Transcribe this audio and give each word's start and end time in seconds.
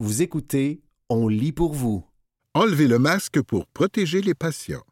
Vous 0.00 0.22
écoutez 0.22 0.80
On 1.08 1.26
lit 1.26 1.50
pour 1.50 1.74
vous. 1.74 2.06
Enlevez 2.54 2.86
le 2.86 3.00
masque 3.00 3.42
pour 3.42 3.66
protéger 3.66 4.20
les 4.20 4.32
patients. 4.34 4.86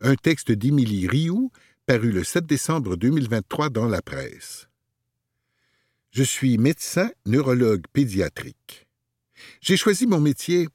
Un 0.00 0.14
texte 0.14 0.50
d'Émilie 0.50 1.06
Rioux, 1.06 1.52
paru 1.84 2.10
le 2.10 2.24
7 2.24 2.46
décembre 2.46 2.96
2023 2.96 3.68
dans 3.68 3.86
la 3.86 4.00
presse. 4.00 4.66
Je 6.10 6.22
suis 6.22 6.56
médecin 6.56 7.10
neurologue 7.26 7.84
pédiatrique. 7.92 8.88
J'ai 9.60 9.76
choisi 9.76 10.06
mon 10.06 10.20
métier 10.20 10.68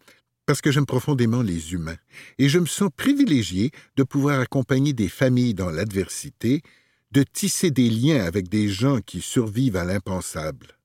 parce 0.46 0.62
que 0.62 0.70
j'aime 0.70 0.86
profondément 0.86 1.42
les 1.42 1.74
humains 1.74 1.98
et 2.38 2.50
je 2.50 2.60
me 2.60 2.68
sens 2.68 2.92
privilégié 2.96 3.72
de 3.96 4.04
pouvoir 4.04 4.42
accompagner 4.42 4.94
des 4.94 5.10
familles 5.10 5.56
dans 5.56 5.72
l'adversité, 5.72 6.62
de 7.10 7.24
tisser 7.24 7.72
des 7.72 7.90
liens 7.90 8.24
avec 8.26 8.48
des 8.48 8.70
gens 8.70 9.02
qui 9.02 9.22
survivent 9.22 9.76
à 9.76 9.86
l'impensable. 9.86 10.78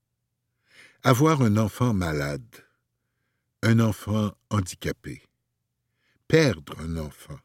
Avoir 1.02 1.42
un 1.42 1.58
enfant 1.58 1.92
malade, 1.92 2.42
un 3.62 3.80
enfant 3.80 4.32
handicapé, 4.50 5.22
perdre 6.28 6.78
un 6.80 6.96
enfant. 6.96 7.38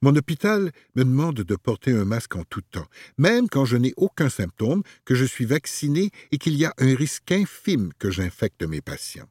Mon 0.00 0.16
hôpital 0.16 0.72
me 0.94 1.04
demande 1.04 1.36
de 1.36 1.56
porter 1.56 1.92
un 1.92 2.04
masque 2.04 2.36
en 2.36 2.44
tout 2.44 2.62
temps, 2.62 2.86
même 3.18 3.48
quand 3.48 3.64
je 3.64 3.76
n'ai 3.76 3.92
aucun 3.96 4.28
symptôme, 4.28 4.82
que 5.04 5.14
je 5.14 5.24
suis 5.24 5.44
vacciné 5.44 6.10
et 6.32 6.38
qu'il 6.38 6.54
y 6.54 6.64
a 6.64 6.74
un 6.78 6.94
risque 6.94 7.30
infime 7.32 7.92
que 7.98 8.10
j'infecte 8.10 8.62
mes 8.62 8.80
patients 8.80 9.28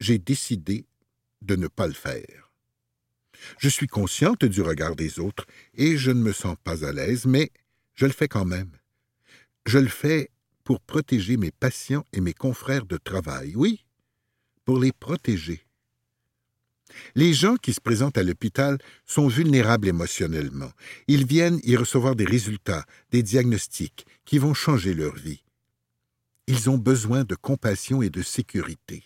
j'ai 0.00 0.18
décidé 0.18 0.86
de 1.42 1.56
ne 1.56 1.68
pas 1.68 1.86
le 1.86 1.92
faire. 1.92 2.50
Je 3.58 3.68
suis 3.68 3.86
consciente 3.86 4.44
du 4.44 4.62
regard 4.62 4.96
des 4.96 5.20
autres 5.20 5.46
et 5.74 5.96
je 5.96 6.10
ne 6.10 6.20
me 6.20 6.32
sens 6.32 6.56
pas 6.64 6.84
à 6.84 6.92
l'aise, 6.92 7.26
mais 7.26 7.52
je 7.94 8.06
le 8.06 8.12
fais 8.12 8.28
quand 8.28 8.44
même. 8.44 8.72
Je 9.66 9.78
le 9.78 9.88
fais 9.88 10.30
pour 10.68 10.82
protéger 10.82 11.38
mes 11.38 11.50
patients 11.50 12.04
et 12.12 12.20
mes 12.20 12.34
confrères 12.34 12.84
de 12.84 12.98
travail, 12.98 13.54
oui, 13.56 13.86
pour 14.66 14.78
les 14.78 14.92
protéger. 14.92 15.64
Les 17.14 17.32
gens 17.32 17.56
qui 17.56 17.72
se 17.72 17.80
présentent 17.80 18.18
à 18.18 18.22
l'hôpital 18.22 18.76
sont 19.06 19.28
vulnérables 19.28 19.88
émotionnellement. 19.88 20.70
Ils 21.06 21.24
viennent 21.24 21.58
y 21.64 21.74
recevoir 21.74 22.16
des 22.16 22.26
résultats, 22.26 22.84
des 23.12 23.22
diagnostics 23.22 24.04
qui 24.26 24.36
vont 24.36 24.52
changer 24.52 24.92
leur 24.92 25.14
vie. 25.14 25.42
Ils 26.46 26.68
ont 26.68 26.76
besoin 26.76 27.24
de 27.24 27.34
compassion 27.34 28.02
et 28.02 28.10
de 28.10 28.20
sécurité. 28.20 29.04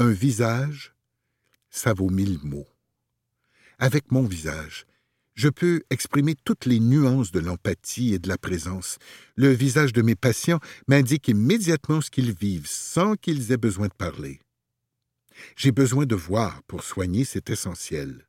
Un 0.00 0.10
visage, 0.10 0.96
ça 1.70 1.94
vaut 1.94 2.10
mille 2.10 2.40
mots. 2.42 2.66
Avec 3.78 4.10
mon 4.10 4.24
visage, 4.24 4.84
je 5.34 5.48
peux 5.48 5.82
exprimer 5.90 6.34
toutes 6.44 6.66
les 6.66 6.80
nuances 6.80 7.32
de 7.32 7.40
l'empathie 7.40 8.14
et 8.14 8.18
de 8.18 8.28
la 8.28 8.38
présence. 8.38 8.98
Le 9.36 9.48
visage 9.48 9.92
de 9.92 10.02
mes 10.02 10.14
patients 10.14 10.60
m'indique 10.88 11.28
immédiatement 11.28 12.00
ce 12.00 12.10
qu'ils 12.10 12.32
vivent 12.32 12.68
sans 12.68 13.14
qu'ils 13.16 13.52
aient 13.52 13.56
besoin 13.56 13.88
de 13.88 13.94
parler. 13.94 14.40
J'ai 15.56 15.72
besoin 15.72 16.06
de 16.06 16.14
voir 16.14 16.62
pour 16.64 16.84
soigner, 16.84 17.24
c'est 17.24 17.50
essentiel. 17.50 18.26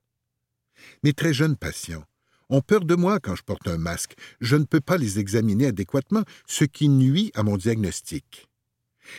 Mes 1.03 1.13
très 1.13 1.33
jeunes 1.33 1.55
patients 1.55 2.03
ont 2.49 2.61
peur 2.61 2.83
de 2.85 2.95
moi 2.95 3.19
quand 3.19 3.35
je 3.35 3.43
porte 3.43 3.67
un 3.67 3.77
masque. 3.77 4.15
Je 4.41 4.55
ne 4.55 4.65
peux 4.65 4.81
pas 4.81 4.97
les 4.97 5.19
examiner 5.19 5.67
adéquatement, 5.67 6.23
ce 6.47 6.65
qui 6.65 6.89
nuit 6.89 7.31
à 7.35 7.43
mon 7.43 7.57
diagnostic. 7.57 8.47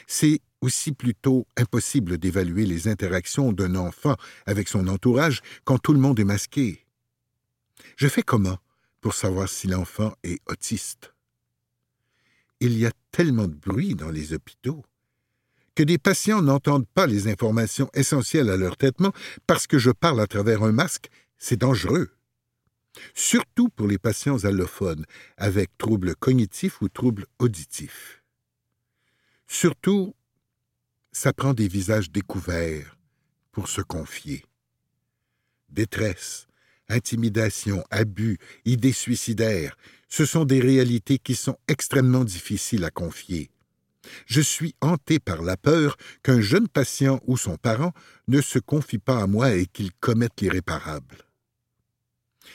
C'est 0.07 0.41
aussi 0.61 0.93
plutôt 0.93 1.47
impossible 1.57 2.19
d'évaluer 2.19 2.67
les 2.67 2.89
interactions 2.89 3.53
d'un 3.53 3.77
enfant 3.77 4.17
avec 4.47 4.69
son 4.69 4.89
entourage 4.89 5.41
quand 5.65 5.79
tout 5.79 5.93
le 5.93 6.01
monde 6.01 6.19
est 6.19 6.25
masqué. 6.25 6.86
Je 7.97 8.09
fais 8.09 8.23
comment 8.23 8.59
pour 9.01 9.15
savoir 9.15 9.49
si 9.49 9.67
l'enfant 9.67 10.15
est 10.23 10.41
autiste? 10.47 11.13
Il 12.61 12.79
y 12.79 12.87
a 12.87 12.93
tellement 13.11 13.49
de 13.49 13.55
bruit 13.55 13.95
dans 13.95 14.11
les 14.11 14.33
hôpitaux 14.33 14.85
que 15.75 15.83
des 15.83 15.99
patients 15.99 16.41
n'entendent 16.41 16.89
pas 16.89 17.07
les 17.07 17.29
informations 17.29 17.91
essentielles 17.93 18.51
à 18.51 18.57
leur 18.57 18.77
traitement 18.77 19.13
parce 19.47 19.67
que 19.67 19.79
je 19.79 19.91
parle 19.91 20.21
à 20.21 20.27
travers 20.27 20.63
un 20.63 20.73
masque, 20.73 21.09
c'est 21.37 21.59
dangereux. 21.59 22.11
Surtout 23.15 23.69
pour 23.69 23.87
les 23.87 23.99
patients 23.99 24.45
allophones 24.45 25.05
avec 25.37 25.77
troubles 25.77 26.17
cognitifs 26.17 26.81
ou 26.81 26.89
troubles 26.89 27.27
auditifs. 27.39 28.23
Surtout 29.47 30.15
ça 31.13 31.33
prend 31.33 31.55
des 31.55 31.69
visages 31.69 32.11
découverts 32.11 32.97
pour 33.53 33.69
se 33.69 33.81
confier. 33.81 34.45
Détresse, 35.71 36.47
intimidation, 36.89 37.85
abus, 37.91 38.39
idées 38.65 38.93
suicidaires, 38.93 39.77
ce 40.09 40.25
sont 40.25 40.45
des 40.45 40.61
réalités 40.61 41.19
qui 41.19 41.35
sont 41.35 41.59
extrêmement 41.69 42.25
difficiles 42.25 42.85
à 42.85 42.91
confier. 42.91 43.51
Je 44.27 44.41
suis 44.41 44.75
hanté 44.81 45.19
par 45.19 45.43
la 45.43 45.57
peur 45.57 45.97
qu'un 46.23 46.41
jeune 46.41 46.69
patient 46.69 47.21
ou 47.27 47.37
son 47.37 47.57
parent 47.57 47.93
ne 48.29 48.41
se 48.41 48.59
confie 48.59 48.99
pas 48.99 49.21
à 49.21 49.27
moi 49.27 49.55
et 49.55 49.67
qu'il 49.67 49.93
commette 49.93 50.41
l'irréparable. 50.41 51.17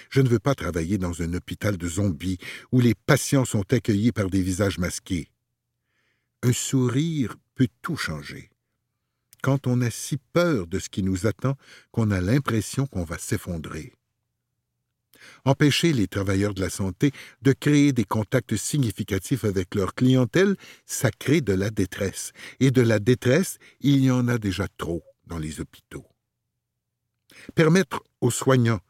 Je 0.09 0.21
ne 0.21 0.29
veux 0.29 0.39
pas 0.39 0.55
travailler 0.55 0.97
dans 0.97 1.21
un 1.21 1.33
hôpital 1.33 1.77
de 1.77 1.87
zombies 1.87 2.37
où 2.71 2.79
les 2.79 2.95
patients 2.95 3.45
sont 3.45 3.73
accueillis 3.73 4.13
par 4.13 4.29
des 4.29 4.41
visages 4.41 4.77
masqués. 4.77 5.27
Un 6.43 6.53
sourire 6.53 7.35
peut 7.55 7.67
tout 7.81 7.97
changer 7.97 8.51
quand 9.41 9.67
on 9.67 9.81
a 9.81 9.89
si 9.89 10.17
peur 10.17 10.67
de 10.67 10.79
ce 10.79 10.89
qui 10.89 11.03
nous 11.03 11.25
attend 11.25 11.55
qu'on 11.91 12.11
a 12.11 12.21
l'impression 12.21 12.85
qu'on 12.85 13.03
va 13.03 13.17
s'effondrer. 13.17 13.93
Empêcher 15.45 15.93
les 15.93 16.07
travailleurs 16.07 16.53
de 16.53 16.61
la 16.61 16.69
santé 16.69 17.11
de 17.41 17.53
créer 17.53 17.93
des 17.93 18.03
contacts 18.03 18.55
significatifs 18.55 19.43
avec 19.43 19.75
leur 19.75 19.95
clientèle, 19.95 20.55
ça 20.85 21.11
crée 21.11 21.41
de 21.41 21.53
la 21.53 21.69
détresse. 21.69 22.31
Et 22.59 22.71
de 22.71 22.81
la 22.81 22.99
détresse, 22.99 23.57
il 23.79 24.03
y 24.03 24.11
en 24.11 24.27
a 24.27 24.37
déjà 24.37 24.67
trop 24.77 25.03
dans 25.25 25.39
les 25.39 25.59
hôpitaux. 25.59 26.05
Permettre 27.55 28.03
aux 28.19 28.31
soignants 28.31 28.81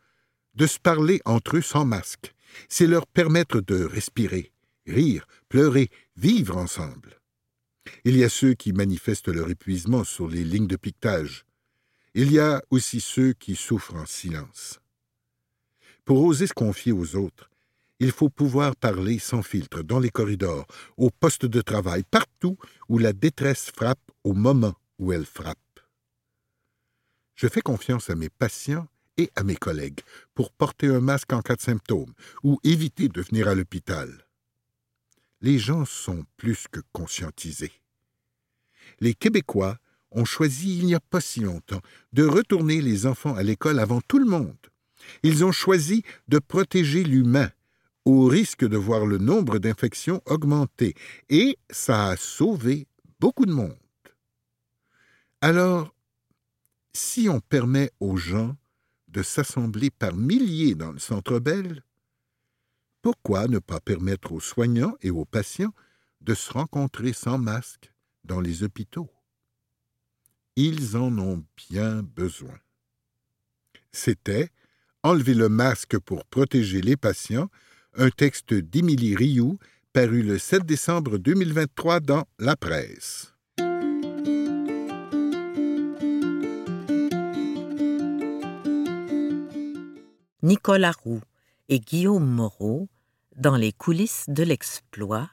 de 0.56 0.68
se 0.68 0.80
parler 0.80 1.22
entre 1.26 1.58
eux 1.58 1.62
sans 1.62 1.86
masque, 1.86 2.34
c'est 2.68 2.88
leur 2.88 3.08
permettre 3.08 3.62
de 3.62 3.84
respirer, 3.84 4.52
rire, 4.86 5.26
pleurer, 5.48 5.90
vivre 6.18 6.58
ensemble. 6.58 7.22
Il 8.04 8.18
y 8.18 8.24
a 8.24 8.30
ceux 8.30 8.54
qui 8.54 8.74
manifestent 8.74 9.30
leur 9.30 9.50
épuisement 9.50 10.04
sur 10.04 10.28
les 10.28 10.44
lignes 10.44 10.68
de 10.68 10.76
piquetage. 10.76 11.46
Il 12.14 12.32
y 12.32 12.40
a 12.40 12.62
aussi 12.70 13.00
ceux 13.00 13.34
qui 13.34 13.56
souffrent 13.56 13.96
en 13.96 14.06
silence. 14.06 14.81
Pour 16.12 16.26
oser 16.26 16.46
se 16.46 16.54
confier 16.54 16.92
aux 16.92 17.16
autres, 17.16 17.50
il 18.02 18.12
faut 18.12 18.28
pouvoir 18.28 18.76
parler 18.76 19.18
sans 19.18 19.42
filtre 19.42 19.82
dans 19.82 20.00
les 20.00 20.10
corridors, 20.10 20.68
au 20.98 21.10
poste 21.10 21.46
de 21.46 21.62
travail, 21.62 22.04
partout 22.04 22.58
où 22.90 22.98
la 22.98 23.14
détresse 23.14 23.72
frappe 23.74 24.12
au 24.26 24.34
moment 24.34 24.76
où 25.00 25.14
elle 25.14 25.26
frappe. 25.26 25.58
Je 27.36 27.48
fais 27.48 27.62
confiance 27.62 28.10
à 28.10 28.16
mes 28.16 28.28
patients 28.28 28.90
et 29.16 29.32
à 29.38 29.44
mes 29.44 29.56
collègues 29.56 30.02
pour 30.36 30.52
porter 30.52 30.88
un 30.88 31.00
masque 31.00 31.32
en 31.32 31.42
cas 31.42 31.56
de 31.56 31.62
symptômes 31.62 32.14
ou 32.44 32.60
éviter 32.66 33.08
de 33.08 33.22
venir 33.22 33.48
à 33.48 33.56
l'hôpital 33.56 34.26
les 35.42 35.60
gens 35.60 35.86
sont 35.86 36.26
plus 36.36 36.68
que 36.70 36.82
conscientisés. 36.92 37.72
Les 39.00 39.14
Québécois 39.14 39.78
ont 40.12 40.26
choisi 40.26 40.78
il 40.78 40.88
n'y 40.88 40.94
a 40.94 41.00
pas 41.00 41.22
si 41.22 41.40
longtemps 41.40 41.82
de 42.12 42.26
retourner 42.26 42.82
les 42.82 43.06
enfants 43.06 43.36
à 43.36 43.44
l'école 43.44 43.80
avant 43.80 44.02
tout 44.02 44.20
le 44.20 44.26
monde. 44.26 44.71
Ils 45.24 45.44
ont 45.46 45.52
choisi 45.52 46.04
de 46.28 46.40
protéger 46.40 47.04
l'humain 47.04 47.50
au 48.06 48.26
risque 48.26 48.66
de 48.66 48.78
voir 48.78 49.06
le 49.06 49.18
nombre 49.18 49.60
d'infections 49.60 50.22
augmenter, 50.26 50.96
et 51.30 51.58
ça 51.70 52.08
a 52.10 52.18
sauvé 52.18 52.88
beaucoup 53.20 53.46
de 53.46 53.52
monde. 53.52 53.78
Alors, 55.42 55.94
si 56.94 57.30
on 57.30 57.40
permet 57.40 57.92
aux 58.00 58.18
gens 58.18 58.56
de 59.08 59.24
s'assembler 59.24 59.92
par 59.92 60.16
milliers 60.16 60.76
dans 60.76 60.92
le 60.92 61.00
Centre 61.00 61.40
Bell, 61.40 61.84
pourquoi 63.02 63.48
ne 63.48 63.60
pas 63.60 63.80
permettre 63.80 64.32
aux 64.32 64.40
soignants 64.40 64.96
et 65.02 65.10
aux 65.10 65.26
patients 65.26 65.74
de 66.22 66.34
se 66.34 66.52
rencontrer 66.52 67.14
sans 67.14 67.38
masque 67.38 67.92
dans 68.24 68.40
les 68.40 68.64
hôpitaux? 68.64 69.10
Ils 70.56 70.98
en 70.98 71.18
ont 71.18 71.44
bien 71.70 72.04
besoin. 72.04 72.60
C'était 73.92 74.52
Enlever 75.04 75.34
le 75.34 75.50
masque 75.50 75.98
pour 75.98 76.26
protéger 76.26 76.80
les 76.80 76.96
patients, 76.96 77.50
un 77.96 78.12
texte 78.12 78.54
d'Émilie 78.54 79.16
Rioux 79.16 79.58
paru 79.94 80.22
le 80.22 80.38
7 80.38 80.64
décembre 80.64 81.18
2023 81.18 82.02
dans 82.02 82.26
La 82.38 82.56
Presse. 82.56 83.34
Nicolas 90.44 90.92
Roux 90.92 91.22
et 91.70 91.80
Guillaume 91.80 92.30
Moreau 92.30 92.88
dans 93.36 93.56
les 93.56 93.72
coulisses 93.72 94.26
de 94.28 94.44
l'exploit, 94.44 95.32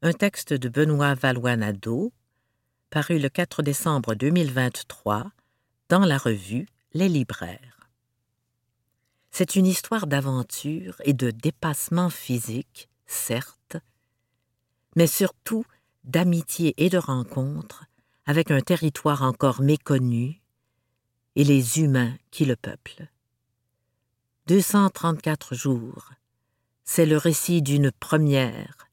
un 0.00 0.14
texte 0.14 0.54
de 0.54 0.70
Benoît 0.70 1.14
Valois-Nadeau, 1.14 2.14
paru 2.88 3.18
le 3.18 3.28
4 3.28 3.62
décembre 3.62 4.14
2023 4.14 5.32
dans 5.90 6.06
la 6.06 6.16
revue 6.16 6.66
Les 6.94 7.10
Libraires. 7.10 7.81
C'est 9.34 9.56
une 9.56 9.64
histoire 9.64 10.06
d'aventure 10.06 11.00
et 11.04 11.14
de 11.14 11.30
dépassement 11.30 12.10
physique, 12.10 12.90
certes, 13.06 13.78
mais 14.94 15.06
surtout 15.06 15.64
d'amitié 16.04 16.74
et 16.76 16.90
de 16.90 16.98
rencontre 16.98 17.86
avec 18.26 18.50
un 18.50 18.60
territoire 18.60 19.22
encore 19.22 19.62
méconnu 19.62 20.42
et 21.34 21.44
les 21.44 21.80
humains 21.80 22.14
qui 22.30 22.44
le 22.44 22.56
peuplent. 22.56 23.08
234 24.48 25.54
jours, 25.54 26.10
c'est 26.84 27.06
le 27.06 27.16
récit 27.16 27.62
d'une 27.62 27.90
première, 27.90 28.86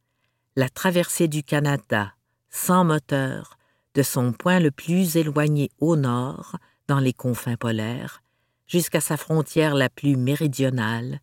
la 0.56 0.70
traversée 0.70 1.28
du 1.28 1.44
Canada, 1.44 2.14
sans 2.50 2.86
moteur, 2.86 3.58
de 3.94 4.04
son 4.04 4.32
point 4.32 4.62
le 4.62 4.72
plus 4.72 5.18
éloigné 5.18 5.70
au 5.80 5.98
nord, 5.98 6.56
dans 6.88 7.00
les 7.00 7.14
confins 7.14 7.58
polaires, 7.58 8.24
jusqu'à 8.70 9.02
sa 9.02 9.18
frontière 9.18 9.76
la 9.76 9.90
plus 9.90 10.16
méridionale, 10.16 11.20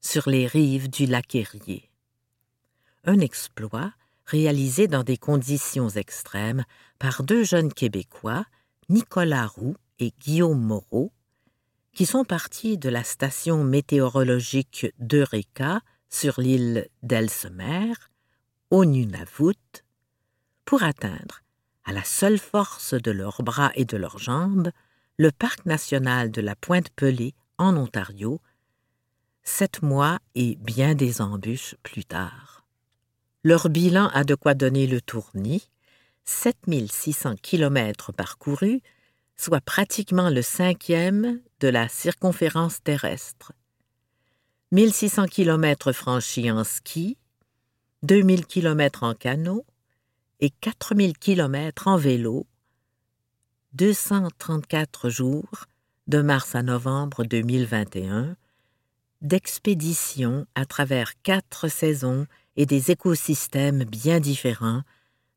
sur 0.00 0.30
les 0.30 0.46
rives 0.46 0.88
du 0.88 1.04
lac 1.04 1.34
Erie. 1.34 1.90
Un 3.04 3.18
exploit 3.18 3.92
réalisé 4.24 4.86
dans 4.86 5.02
des 5.02 5.16
conditions 5.16 5.88
extrêmes 5.88 6.64
par 6.98 7.24
deux 7.24 7.44
jeunes 7.44 7.72
Québécois, 7.72 8.44
Nicolas 8.88 9.46
Roux 9.46 9.76
et 9.98 10.12
Guillaume 10.20 10.62
Moreau, 10.62 11.12
qui 11.92 12.06
sont 12.06 12.24
partis 12.24 12.78
de 12.78 12.88
la 12.88 13.02
station 13.02 13.64
météorologique 13.64 14.86
d'Eureka 14.98 15.80
sur 16.08 16.40
l'île 16.40 16.88
d'Elsemer, 17.02 17.94
au 18.70 18.84
Nunavut, 18.84 19.84
pour 20.64 20.82
atteindre, 20.82 21.42
à 21.84 21.92
la 21.92 22.04
seule 22.04 22.38
force 22.38 22.94
de 22.94 23.10
leurs 23.10 23.42
bras 23.42 23.72
et 23.74 23.84
de 23.84 23.96
leurs 23.96 24.18
jambes, 24.18 24.70
le 25.18 25.30
parc 25.30 25.64
national 25.64 26.30
de 26.30 26.40
la 26.40 26.54
Pointe 26.54 26.90
Pelée 26.90 27.34
en 27.58 27.76
Ontario, 27.76 28.40
sept 29.42 29.82
mois 29.82 30.18
et 30.34 30.56
bien 30.56 30.94
des 30.94 31.20
embûches 31.20 31.74
plus 31.82 32.04
tard. 32.04 32.66
Leur 33.42 33.70
bilan 33.70 34.08
a 34.08 34.24
de 34.24 34.34
quoi 34.34 34.54
donner 34.54 34.86
le 34.86 35.00
tournis, 35.00 35.70
7600 36.24 37.36
kilomètres 37.36 38.12
parcourus, 38.12 38.82
soit 39.36 39.60
pratiquement 39.60 40.28
le 40.28 40.42
cinquième 40.42 41.40
de 41.60 41.68
la 41.68 41.88
circonférence 41.88 42.82
terrestre. 42.82 43.52
1600 44.72 45.26
kilomètres 45.26 45.92
franchis 45.92 46.50
en 46.50 46.64
ski, 46.64 47.16
2000 48.02 48.46
kilomètres 48.46 49.04
en 49.04 49.14
canot 49.14 49.64
et 50.40 50.50
4000 50.50 51.16
kilomètres 51.16 51.86
en 51.86 51.96
vélo, 51.96 52.46
234 53.76 55.10
jours, 55.10 55.66
de 56.06 56.22
mars 56.22 56.54
à 56.54 56.62
novembre 56.62 57.24
2021, 57.24 58.34
d'expédition 59.20 60.46
à 60.54 60.64
travers 60.64 61.12
quatre 61.22 61.68
saisons 61.68 62.26
et 62.56 62.64
des 62.64 62.90
écosystèmes 62.90 63.84
bien 63.84 64.18
différents, 64.18 64.80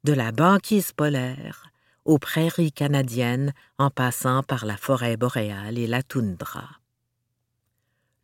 de 0.06 0.14
la 0.14 0.32
banquise 0.32 0.94
polaire 0.94 1.66
aux 2.06 2.18
prairies 2.18 2.72
canadiennes 2.72 3.54
en 3.78 3.90
passant 3.90 4.42
par 4.42 4.66
la 4.66 4.78
forêt 4.78 5.18
boréale 5.18 5.78
et 5.78 5.88
la 5.88 6.02
toundra. 6.02 6.70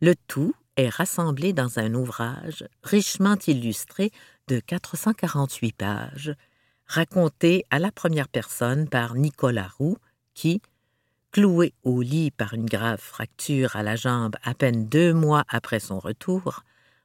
Le 0.00 0.14
tout 0.28 0.54
est 0.78 0.88
rassemblé 0.88 1.52
dans 1.52 1.78
un 1.78 1.92
ouvrage 1.92 2.64
richement 2.82 3.36
illustré 3.46 4.12
de 4.48 4.60
448 4.60 5.72
pages, 5.76 6.34
raconté 6.86 7.66
à 7.70 7.78
la 7.78 7.92
première 7.92 8.28
personne 8.28 8.88
par 8.88 9.14
Nicolas 9.14 9.68
Roux, 9.78 9.98
qui, 10.36 10.62
cloué 11.32 11.74
au 11.82 12.02
lit 12.02 12.30
par 12.30 12.54
une 12.54 12.66
grave 12.66 13.00
fracture 13.00 13.74
à 13.74 13.82
la 13.82 13.96
jambe 13.96 14.36
à 14.44 14.54
peine 14.54 14.86
deux 14.86 15.12
mois 15.12 15.44
après 15.48 15.80
son 15.80 15.98
retour, 15.98 16.62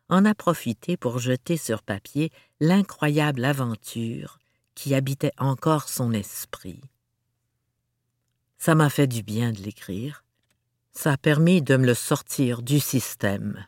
en 0.10 0.26
a 0.26 0.36
profité 0.36 0.98
pour 0.98 1.18
jeter 1.18 1.58
sur 1.58 1.82
papier 1.82 2.32
l'incroyable 2.60 3.44
aventure 3.46 4.38
qui 4.76 4.94
habitait 4.94 5.34
encore 5.38 5.90
son 5.90 6.12
esprit. 6.12 6.82
Ça 8.58 8.76
m'a 8.76 8.90
fait 8.90 9.08
du 9.08 9.24
bien 9.24 9.52
de 9.52 9.60
l'écrire. 9.60 10.24
Ça 10.92 11.14
a 11.14 11.18
permis 11.18 11.62
de 11.62 11.78
me 11.78 11.86
le 11.86 11.94
sortir 11.94 12.62
du 12.62 12.80
système. 12.80 13.66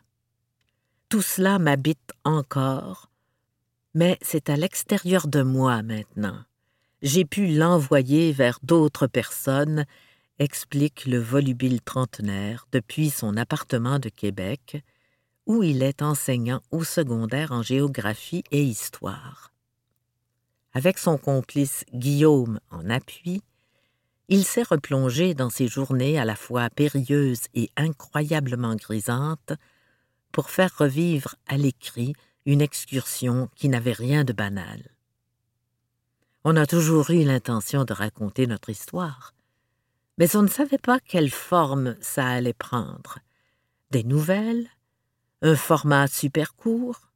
Tout 1.08 1.22
cela 1.22 1.58
m'habite 1.58 2.12
encore, 2.24 3.10
mais 3.94 4.18
c'est 4.20 4.50
à 4.50 4.56
l'extérieur 4.56 5.26
de 5.26 5.42
moi 5.42 5.82
maintenant. 5.82 6.44
J'ai 7.04 7.26
pu 7.26 7.48
l'envoyer 7.48 8.32
vers 8.32 8.58
d'autres 8.62 9.06
personnes, 9.06 9.84
explique 10.38 11.04
le 11.04 11.18
volubile 11.18 11.82
trentenaire 11.82 12.66
depuis 12.72 13.10
son 13.10 13.36
appartement 13.36 13.98
de 13.98 14.08
Québec, 14.08 14.82
où 15.44 15.62
il 15.62 15.82
est 15.82 16.00
enseignant 16.00 16.62
au 16.70 16.82
secondaire 16.82 17.52
en 17.52 17.60
géographie 17.60 18.42
et 18.52 18.62
histoire. 18.62 19.52
Avec 20.72 20.96
son 20.96 21.18
complice 21.18 21.84
Guillaume 21.92 22.58
en 22.70 22.88
appui, 22.88 23.42
il 24.30 24.46
s'est 24.46 24.62
replongé 24.62 25.34
dans 25.34 25.50
ses 25.50 25.68
journées 25.68 26.18
à 26.18 26.24
la 26.24 26.36
fois 26.36 26.70
périlleuses 26.70 27.48
et 27.52 27.68
incroyablement 27.76 28.76
grisantes 28.76 29.52
pour 30.32 30.48
faire 30.48 30.74
revivre 30.78 31.34
à 31.48 31.58
l'écrit 31.58 32.14
une 32.46 32.62
excursion 32.62 33.50
qui 33.56 33.68
n'avait 33.68 33.92
rien 33.92 34.24
de 34.24 34.32
banal. 34.32 34.93
On 36.46 36.56
a 36.56 36.66
toujours 36.66 37.08
eu 37.10 37.24
l'intention 37.24 37.84
de 37.84 37.94
raconter 37.94 38.46
notre 38.46 38.68
histoire, 38.68 39.32
mais 40.18 40.36
on 40.36 40.42
ne 40.42 40.48
savait 40.48 40.76
pas 40.76 41.00
quelle 41.00 41.30
forme 41.30 41.96
ça 42.02 42.26
allait 42.26 42.52
prendre. 42.52 43.18
Des 43.90 44.04
nouvelles, 44.04 44.68
un 45.40 45.56
format 45.56 46.06
super 46.06 46.54
court? 46.54 47.10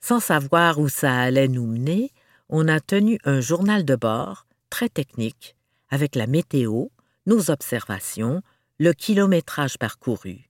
Sans 0.00 0.20
savoir 0.20 0.78
où 0.78 0.88
ça 0.88 1.14
allait 1.14 1.48
nous 1.48 1.66
mener, 1.66 2.10
on 2.48 2.68
a 2.68 2.80
tenu 2.80 3.18
un 3.24 3.40
journal 3.40 3.84
de 3.84 3.96
bord 3.96 4.46
très 4.70 4.88
technique 4.88 5.54
avec 5.90 6.14
la 6.14 6.26
météo, 6.26 6.86
nos 7.26 7.50
observations, 7.50 8.40
le 8.78 8.94
kilométrage 8.94 9.76
parcouru. 9.76 10.48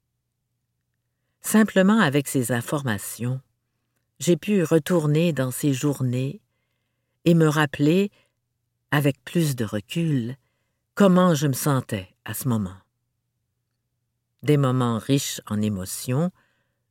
Simplement 1.41 1.99
avec 1.99 2.29
ces 2.29 2.53
informations, 2.53 3.41
j'ai 4.21 4.37
pu 4.37 4.63
retourner 4.63 5.33
dans 5.33 5.51
ces 5.51 5.73
journées 5.73 6.41
et 7.27 7.35
me 7.35 7.49
rappeler, 7.49 8.11
avec 8.91 9.23
plus 9.25 9.57
de 9.57 9.65
recul, 9.65 10.37
comment 10.95 11.35
je 11.35 11.49
me 11.49 11.53
sentais 11.53 12.09
à 12.25 12.33
ce 12.33 12.49
moment. 12.49 12.77
Des 14.43 14.57
moments 14.57 14.99
riches 14.99 15.41
en 15.47 15.61
émotions, 15.61 16.31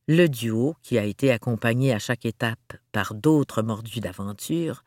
le 0.06 0.28
duo, 0.28 0.76
qui 0.82 0.98
a 0.98 1.04
été 1.04 1.32
accompagné 1.32 1.92
à 1.92 1.98
chaque 1.98 2.26
étape 2.26 2.76
par 2.92 3.14
d'autres 3.14 3.62
mordus 3.62 4.00
d'aventure, 4.00 4.84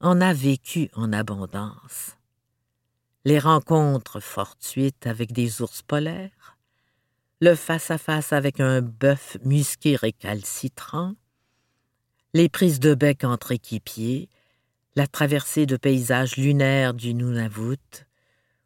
en 0.00 0.20
a 0.20 0.34
vécu 0.34 0.90
en 0.94 1.12
abondance. 1.12 2.16
Les 3.24 3.38
rencontres 3.38 4.20
fortuites 4.20 5.06
avec 5.06 5.32
des 5.32 5.62
ours 5.62 5.82
polaires, 5.82 6.58
le 7.40 7.54
face-à-face 7.54 8.34
avec 8.34 8.60
un 8.60 8.82
bœuf 8.82 9.38
musqué 9.44 9.96
récalcitrant, 9.96 11.14
les 12.34 12.50
prises 12.50 12.80
de 12.80 12.94
bec 12.94 13.24
entre 13.24 13.52
équipiers, 13.52 14.28
la 14.96 15.06
traversée 15.06 15.66
de 15.66 15.76
paysages 15.76 16.36
lunaires 16.36 16.94
du 16.94 17.14
Nunavut, 17.14 18.06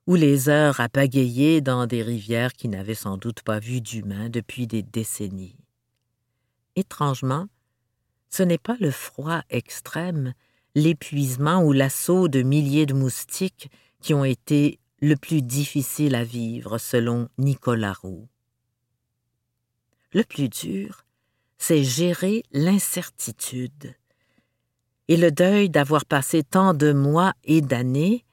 ou 0.07 0.14
les 0.16 0.49
heures 0.49 0.81
à 0.81 0.88
pagayer 0.88 1.61
dans 1.61 1.87
des 1.87 2.02
rivières 2.02 2.52
qui 2.52 2.69
n'avaient 2.69 2.95
sans 2.95 3.16
doute 3.16 3.43
pas 3.43 3.59
vu 3.59 3.81
d'humains 3.81 4.28
depuis 4.28 4.66
des 4.66 4.83
décennies. 4.83 5.57
Étrangement, 6.76 7.47
ce 8.28 8.43
n'est 8.43 8.59
pas 8.59 8.76
le 8.81 8.90
froid 8.90 9.43
extrême, 9.49 10.35
l'épuisement 10.75 11.62
ou 11.62 11.73
l'assaut 11.73 12.28
de 12.28 12.43
milliers 12.43 12.87
de 12.87 12.95
moustiques 12.95 13.71
qui 14.00 14.12
ont 14.12 14.25
été 14.25 14.81
le 15.00 15.16
plus 15.16 15.43
difficile 15.43 16.14
à 16.14 16.25
vivre, 16.25 16.78
selon 16.78 17.28
Nicolas 17.38 17.93
Roux. 17.93 18.28
Le 20.12 20.25
plus 20.25 20.49
dur, 20.49 21.04
c'est 21.59 21.85
gérer 21.85 22.43
l'incertitude 22.52 23.95
et 25.08 25.16
le 25.16 25.30
deuil 25.30 25.70
d'avoir 25.70 26.04
passé 26.04 26.42
tant 26.42 26.75
de 26.75 26.92
mois 26.92 27.34
et 27.44 27.61
d'années 27.61 28.25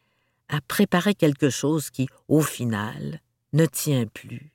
à 0.47 0.61
préparer 0.61 1.15
quelque 1.15 1.49
chose 1.49 1.89
qui, 1.89 2.07
au 2.27 2.41
final, 2.41 3.21
ne 3.53 3.65
tient 3.65 4.05
plus. 4.05 4.51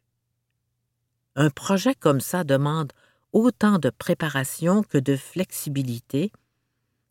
Un 1.34 1.50
projet 1.50 1.94
comme 1.94 2.20
ça 2.20 2.44
demande 2.44 2.92
autant 3.32 3.78
de 3.78 3.90
préparation 3.90 4.82
que 4.82 4.98
de 4.98 5.16
flexibilité, 5.16 6.32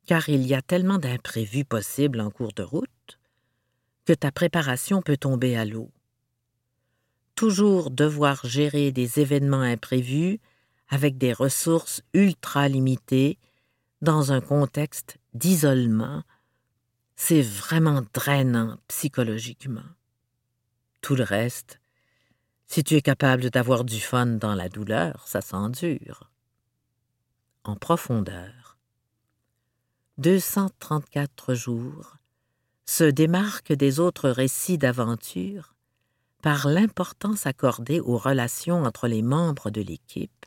car 0.07 0.29
il 0.29 0.45
y 0.45 0.53
a 0.53 0.62
tellement 0.62 0.97
d'imprévus 0.97 1.65
possibles 1.65 2.21
en 2.21 2.31
cours 2.31 2.53
de 2.53 2.63
route 2.63 3.19
que 4.05 4.13
ta 4.13 4.31
préparation 4.31 5.01
peut 5.01 5.17
tomber 5.17 5.55
à 5.55 5.65
l'eau. 5.65 5.91
Toujours 7.35 7.91
devoir 7.91 8.45
gérer 8.45 8.91
des 8.91 9.19
événements 9.19 9.62
imprévus 9.62 10.39
avec 10.89 11.17
des 11.17 11.33
ressources 11.33 12.01
ultra 12.13 12.69
limitées 12.69 13.38
dans 14.01 14.31
un 14.31 14.41
contexte 14.41 15.17
d'isolement, 15.33 16.23
c'est 17.15 17.41
vraiment 17.41 18.03
drainant 18.13 18.77
psychologiquement. 18.87 19.89
Tout 21.01 21.15
le 21.15 21.23
reste, 21.23 21.79
si 22.67 22.83
tu 22.83 22.95
es 22.95 23.01
capable 23.01 23.49
d'avoir 23.49 23.83
du 23.83 23.99
fun 23.99 24.25
dans 24.25 24.55
la 24.55 24.69
douleur, 24.69 25.27
ça 25.27 25.41
s'endure. 25.41 26.29
En 27.63 27.75
profondeur. 27.75 28.77
234 30.17 31.53
jours, 31.53 32.17
se 32.85 33.03
démarque 33.03 33.73
des 33.73 33.99
autres 33.99 34.29
récits 34.29 34.77
d'aventure 34.77 35.75
par 36.41 36.67
l'importance 36.67 37.47
accordée 37.47 37.99
aux 37.99 38.17
relations 38.17 38.83
entre 38.83 39.07
les 39.07 39.23
membres 39.23 39.71
de 39.71 39.81
l'équipe, 39.81 40.45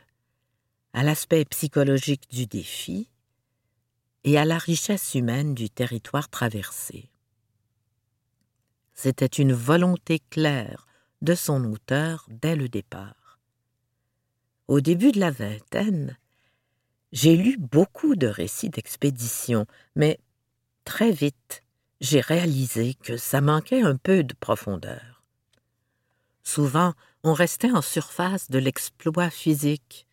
à 0.93 1.03
l'aspect 1.03 1.45
psychologique 1.45 2.31
du 2.31 2.47
défi 2.47 3.11
et 4.25 4.39
à 4.39 4.45
la 4.45 4.59
richesse 4.59 5.15
humaine 5.15 5.55
du 5.55 5.71
territoire 5.71 6.29
traversé. 6.29 7.11
C'était 8.95 9.27
une 9.27 9.53
volonté 9.53 10.21
claire 10.31 10.87
de 11.23 11.35
son 11.35 11.65
auteur 11.65 12.27
dès 12.29 12.57
le 12.57 12.69
départ. 12.69 13.39
Au 14.67 14.81
début 14.81 15.13
de 15.13 15.21
la 15.21 15.31
vingtaine, 15.31 16.19
j'ai 17.13 17.37
lu 17.37 17.57
beaucoup 17.59 18.17
de 18.17 18.27
récits 18.27 18.71
d'expédition, 18.71 19.67
mais 19.95 20.19
très 20.85 21.11
vite, 21.11 21.63
j'ai 22.01 22.21
réalisé 22.21 22.95
que 22.95 23.17
ça 23.17 23.41
manquait 23.41 23.83
un 23.83 23.97
peu 23.97 24.25
de 24.25 24.35
profondeur. 24.35 25.23
Souvent, 26.43 26.95
on 27.25 27.33
restait 27.33 27.73
en 27.73 27.83
surface 27.83 28.51
de 28.51 28.59
l'exploit 28.59 29.31
physique. 29.31 30.07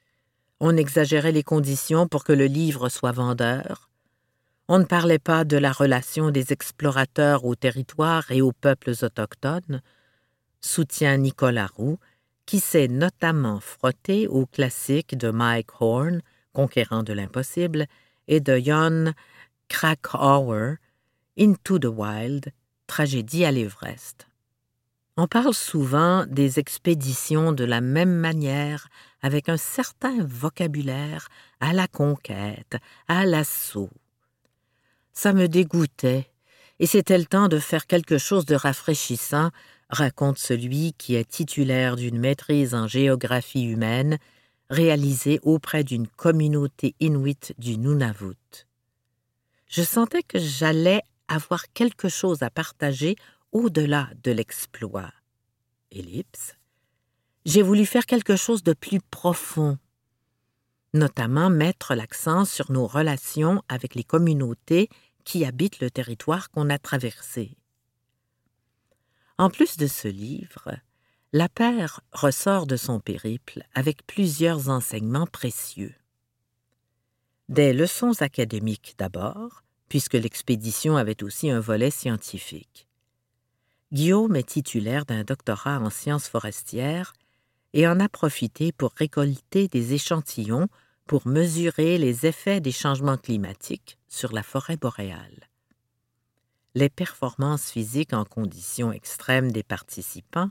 On 0.59 0.75
exagérait 0.75 1.31
les 1.31 1.43
conditions 1.43 2.07
pour 2.07 2.23
que 2.23 2.33
le 2.33 2.45
livre 2.45 2.89
soit 2.89 3.11
vendeur. 3.11 3.89
On 4.67 4.79
ne 4.79 4.83
parlait 4.83 5.19
pas 5.19 5.43
de 5.43 5.57
la 5.57 5.71
relation 5.71 6.31
des 6.31 6.51
explorateurs 6.51 7.45
aux 7.45 7.53
territoires 7.53 8.31
et 8.31 8.41
aux 8.41 8.51
peuples 8.51 8.93
autochtones, 9.03 9.81
soutient 10.59 11.17
Nicolas 11.17 11.67
Roux, 11.67 11.99
qui 12.47 12.59
s'est 12.59 12.87
notamment 12.87 13.59
frotté 13.59 14.27
aux 14.27 14.47
classiques 14.47 15.15
de 15.15 15.29
Mike 15.29 15.81
Horn, 15.81 16.21
Conquérant 16.51 17.03
de 17.03 17.13
l'impossible, 17.13 17.85
et 18.27 18.39
de 18.39 18.57
Jon 18.57 19.13
Krakauer, 19.67 20.77
Into 21.37 21.77
the 21.77 21.85
Wild, 21.85 22.51
Tragédie 22.87 23.45
à 23.45 23.51
l'Everest. 23.51 24.27
On 25.17 25.27
parle 25.27 25.53
souvent 25.53 26.25
des 26.25 26.59
expéditions 26.59 27.51
de 27.51 27.65
la 27.65 27.81
même 27.81 28.15
manière, 28.15 28.87
avec 29.21 29.47
un 29.47 29.57
certain 29.57 30.23
vocabulaire, 30.23 31.27
à 31.59 31.73
la 31.73 31.87
conquête, 31.87 32.77
à 33.07 33.25
l'assaut. 33.25 33.91
Ça 35.15 35.33
me 35.33 35.47
dégoûtait, 35.47 36.29
et 36.79 36.85
c'était 36.85 37.17
le 37.17 37.25
temps 37.25 37.47
de 37.47 37.57
faire 37.57 37.87
quelque 37.87 38.17
chose 38.17 38.45
de 38.45 38.53
rafraîchissant, 38.53 39.49
raconte 39.89 40.37
celui 40.37 40.93
qui 40.93 41.15
est 41.15 41.27
titulaire 41.27 41.95
d'une 41.95 42.19
maîtrise 42.19 42.75
en 42.75 42.85
géographie 42.85 43.63
humaine 43.63 44.17
réalisée 44.69 45.39
auprès 45.41 45.83
d'une 45.83 46.07
communauté 46.07 46.95
inuite 46.99 47.53
du 47.57 47.77
Nunavut. 47.77 48.67
Je 49.67 49.83
sentais 49.83 50.23
que 50.23 50.37
j'allais 50.37 51.01
avoir 51.27 51.71
quelque 51.73 52.09
chose 52.09 52.43
à 52.43 52.49
partager 52.49 53.15
au-delà 53.51 54.09
de 54.23 54.31
l'exploit. 54.31 55.11
Ellipse. 55.91 56.55
J'ai 57.45 57.61
voulu 57.61 57.85
faire 57.85 58.05
quelque 58.05 58.35
chose 58.35 58.63
de 58.63 58.73
plus 58.73 58.99
profond, 58.99 59.77
notamment 60.93 61.49
mettre 61.49 61.93
l'accent 61.93 62.43
sur 62.43 62.71
nos 62.71 62.87
relations 62.87 63.61
avec 63.69 63.95
les 63.95 64.03
communautés 64.03 64.89
qui 65.25 65.43
habitent 65.43 65.81
le 65.81 65.91
territoire 65.91 66.49
qu'on 66.51 66.69
a 66.69 66.79
traversé. 66.79 67.57
En 69.37 69.49
plus 69.49 69.75
de 69.75 69.87
ce 69.87 70.07
livre, 70.07 70.71
la 71.33 71.49
paire 71.49 71.99
ressort 72.13 72.65
de 72.65 72.77
son 72.77 73.01
périple 73.01 73.63
avec 73.73 74.07
plusieurs 74.07 74.69
enseignements 74.69 75.27
précieux. 75.27 75.93
Des 77.49 77.73
leçons 77.73 78.21
académiques 78.21 78.95
d'abord, 78.97 79.63
puisque 79.89 80.13
l'expédition 80.13 80.95
avait 80.95 81.21
aussi 81.23 81.49
un 81.49 81.59
volet 81.59 81.91
scientifique. 81.91 82.87
Guillaume 83.91 84.35
est 84.35 84.47
titulaire 84.47 85.05
d'un 85.05 85.23
doctorat 85.23 85.79
en 85.79 85.89
sciences 85.89 86.27
forestières 86.27 87.13
et 87.73 87.87
en 87.87 87.99
a 87.99 88.07
profité 88.07 88.71
pour 88.71 88.93
récolter 88.95 89.67
des 89.67 89.93
échantillons 89.93 90.69
pour 91.05 91.27
mesurer 91.27 91.97
les 91.97 92.25
effets 92.25 92.59
des 92.59 92.71
changements 92.71 93.17
climatiques 93.17 93.97
sur 94.07 94.33
la 94.33 94.43
forêt 94.43 94.77
boréale. 94.77 95.49
Les 96.73 96.89
performances 96.89 97.71
physiques 97.71 98.13
en 98.13 98.25
conditions 98.25 98.91
extrêmes 98.91 99.51
des 99.51 99.63
participants 99.63 100.49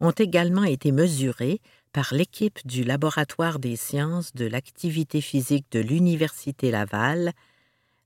ont 0.00 0.12
également 0.12 0.64
été 0.64 0.92
mesurées 0.92 1.60
par 1.92 2.14
l'équipe 2.14 2.64
du 2.66 2.84
Laboratoire 2.84 3.58
des 3.58 3.76
sciences 3.76 4.34
de 4.34 4.46
l'activité 4.46 5.20
physique 5.20 5.66
de 5.72 5.80
l'Université 5.80 6.70
Laval, 6.70 7.32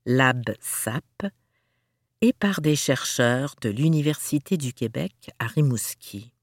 LabSAP, 0.05 1.27
et 2.21 2.33
par 2.33 2.61
des 2.61 2.75
chercheurs 2.75 3.55
de 3.61 3.69
l'Université 3.69 4.57
du 4.57 4.73
Québec 4.73 5.31
à 5.39 5.47
Rimouski. 5.47 6.33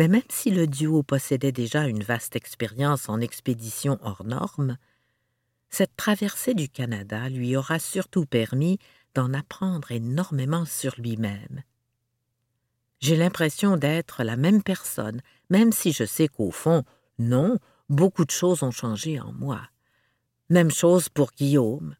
Mais 0.00 0.08
même 0.08 0.22
si 0.30 0.50
le 0.50 0.66
duo 0.66 1.02
possédait 1.02 1.52
déjà 1.52 1.86
une 1.86 2.02
vaste 2.02 2.34
expérience 2.34 3.10
en 3.10 3.20
expédition 3.20 3.98
hors 4.00 4.24
normes, 4.24 4.78
cette 5.68 5.94
traversée 5.94 6.54
du 6.54 6.70
Canada 6.70 7.28
lui 7.28 7.54
aura 7.54 7.78
surtout 7.78 8.24
permis 8.24 8.78
d'en 9.14 9.34
apprendre 9.34 9.92
énormément 9.92 10.64
sur 10.64 10.94
lui-même. 10.96 11.62
J'ai 13.00 13.14
l'impression 13.14 13.76
d'être 13.76 14.24
la 14.24 14.36
même 14.36 14.62
personne, 14.62 15.20
même 15.50 15.70
si 15.70 15.92
je 15.92 16.06
sais 16.06 16.28
qu'au 16.28 16.50
fond, 16.50 16.82
non, 17.18 17.58
beaucoup 17.90 18.24
de 18.24 18.30
choses 18.30 18.62
ont 18.62 18.70
changé 18.70 19.20
en 19.20 19.34
moi. 19.34 19.60
Même 20.48 20.70
chose 20.70 21.10
pour 21.10 21.30
Guillaume. 21.32 21.94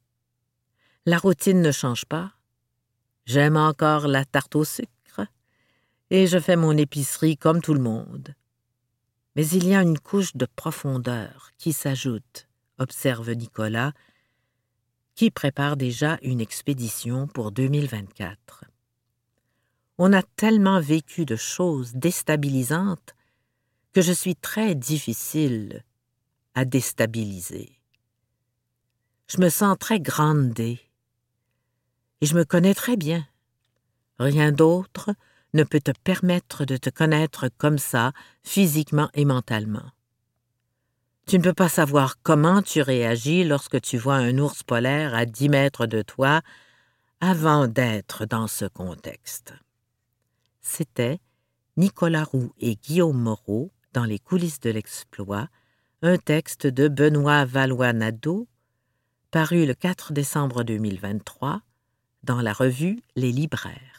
La 1.05 1.19
routine 1.19 1.61
ne 1.61 1.71
change 1.71 2.07
pas. 2.07 2.33
J'aime 3.27 3.59
encore 3.59 4.09
la 4.09 4.25
tarte 4.25 4.57
au 4.57 4.65
sucre 4.65 4.89
et 6.11 6.27
je 6.27 6.39
fais 6.39 6.57
mon 6.57 6.77
épicerie 6.77 7.37
comme 7.37 7.63
tout 7.63 7.75
le 7.75 7.81
monde. 7.81 8.35
Mais 9.37 9.47
il 9.49 9.67
y 9.67 9.75
a 9.75 9.83
une 9.83 9.99
couche 9.99 10.37
de 10.37 10.47
profondeur 10.57 11.51
qui 11.57 11.73
s'ajoute, 11.73 12.49
observe 12.79 13.31
Nicolas, 13.31 13.93
qui 15.15 15.31
prépare 15.31 15.77
déjà 15.77 16.19
une 16.23 16.41
expédition 16.41 17.27
pour 17.29 17.53
2024. 17.53 18.65
On 19.99 20.13
a 20.13 20.23
tellement 20.23 20.81
vécu 20.81 21.25
de 21.25 21.37
choses 21.37 21.93
déstabilisantes 21.95 23.15
que 23.93 24.03
je 24.03 24.13
suis 24.13 24.37
très 24.37 24.75
difficile 24.75 25.85
à 26.55 26.65
déstabiliser. 26.65 27.79
Je 29.29 29.39
me 29.39 29.49
sens 29.49 29.77
très 29.79 30.01
grandée 30.01 30.81
et 32.21 32.27
je 32.27 32.35
me 32.35 32.45
connais 32.45 32.75
très 32.75 32.97
bien. 32.97 33.27
Rien 34.19 34.53
d'autre 34.53 35.15
ne 35.55 35.65
peut 35.65 35.81
te 35.81 35.93
permettre 36.05 36.65
de 36.65 36.77
te 36.77 36.91
connaître 36.91 37.49
comme 37.59 37.79
ça, 37.79 38.13
physiquement 38.43 39.11
et 39.15 39.25
mentalement. 39.25 39.91
Tu 41.27 41.39
ne 41.39 41.45
peux 41.45 41.55
pas 41.55 41.69
savoir 41.69 42.17
comment 42.23 42.63
tu 42.63 42.83
réagis 42.83 43.45
lorsque 43.45 43.81
tu 43.81 43.99
vois 43.99 44.17
un 44.17 44.37
ours 44.39 44.63
polaire 44.63 45.15
à 45.15 45.27
dix 45.27 45.49
mètres 45.49 45.87
de 45.87 46.03
toi 46.03 46.41
avant 47.21 47.69
d'être 47.69 48.27
dans 48.27 48.47
ce 48.47 48.65
contexte. 48.65 49.53
C'était 50.61 51.21
Nicolas 51.77 52.25
Roux 52.25 52.53
et 52.59 52.77
Guillaume 52.77 53.21
Moreau 53.21 53.71
dans 53.93 54.05
les 54.05 54.19
coulisses 54.19 54.61
de 54.61 54.71
l'exploit, 54.71 55.49
un 56.03 56.17
texte 56.17 56.67
de 56.67 56.89
Benoît 56.89 57.45
Valois-Nadeau, 57.45 58.49
paru 59.31 59.67
le 59.67 59.75
4 59.75 60.13
décembre 60.13 60.65
2023 60.65 61.61
dans 62.23 62.41
la 62.41 62.53
revue 62.53 63.01
Les 63.17 63.33
Libraires. 63.33 63.90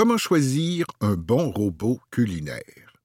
Comment 0.00 0.16
choisir 0.16 0.86
un 1.02 1.12
bon 1.12 1.50
robot 1.50 2.00
culinaire? 2.10 3.02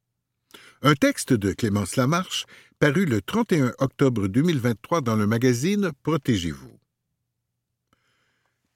Un 0.81 0.93
texte 0.93 1.33
de 1.33 1.51
Clémence 1.51 1.97
Lamarche 1.97 2.45
paru 2.79 3.05
le 3.05 3.21
31 3.21 3.73
octobre 3.79 4.29
2023 4.29 5.01
dans 5.01 5.17
le 5.17 5.27
magazine 5.27 5.91
Protégez-vous. 6.03 6.79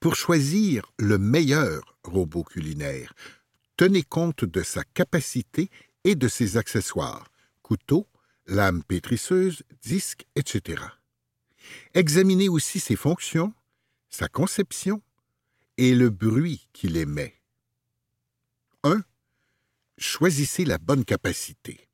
Pour 0.00 0.16
choisir 0.16 0.92
le 0.98 1.16
meilleur 1.16 1.96
robot 2.04 2.44
culinaire, 2.44 3.14
tenez 3.78 4.02
compte 4.02 4.44
de 4.44 4.62
sa 4.62 4.84
capacité 4.84 5.70
et 6.04 6.14
de 6.14 6.28
ses 6.28 6.58
accessoires, 6.58 7.26
couteau, 7.62 8.06
lame 8.44 8.84
pétrisseuse, 8.84 9.62
disque, 9.80 10.26
etc. 10.36 10.82
Examinez 11.94 12.50
aussi 12.50 12.80
ses 12.80 12.96
fonctions, 12.96 13.54
sa 14.10 14.28
conception 14.28 15.00
et 15.78 15.94
le 15.94 16.10
bruit 16.10 16.68
qu'il 16.74 16.98
émet. 16.98 17.39
1. 18.82 19.02
Choisissez 19.98 20.64
la 20.64 20.78
bonne 20.78 21.04
capacité. 21.04 21.88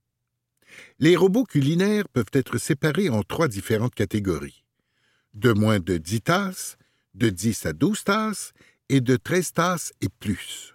Les 0.98 1.16
robots 1.16 1.44
culinaires 1.44 2.08
peuvent 2.08 2.30
être 2.32 2.58
séparés 2.58 3.08
en 3.08 3.22
trois 3.22 3.48
différentes 3.48 3.94
catégories. 3.94 4.64
De 5.34 5.52
moins 5.52 5.80
de 5.80 5.96
10 5.96 6.20
tasses, 6.22 6.76
de 7.14 7.28
10 7.28 7.66
à 7.66 7.72
12 7.72 8.04
tasses 8.04 8.52
et 8.88 9.00
de 9.00 9.16
13 9.16 9.52
tasses 9.52 9.92
et 10.00 10.08
plus. 10.08 10.74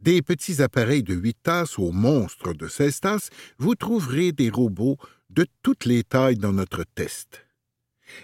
Des 0.00 0.22
petits 0.22 0.60
appareils 0.60 1.04
de 1.04 1.14
8 1.14 1.36
tasses 1.42 1.78
aux 1.78 1.92
monstres 1.92 2.52
de 2.52 2.66
16 2.66 3.00
tasses, 3.00 3.30
vous 3.58 3.74
trouverez 3.74 4.32
des 4.32 4.50
robots 4.50 4.98
de 5.30 5.46
toutes 5.62 5.84
les 5.84 6.02
tailles 6.02 6.36
dans 6.36 6.52
notre 6.52 6.84
test. 6.84 7.43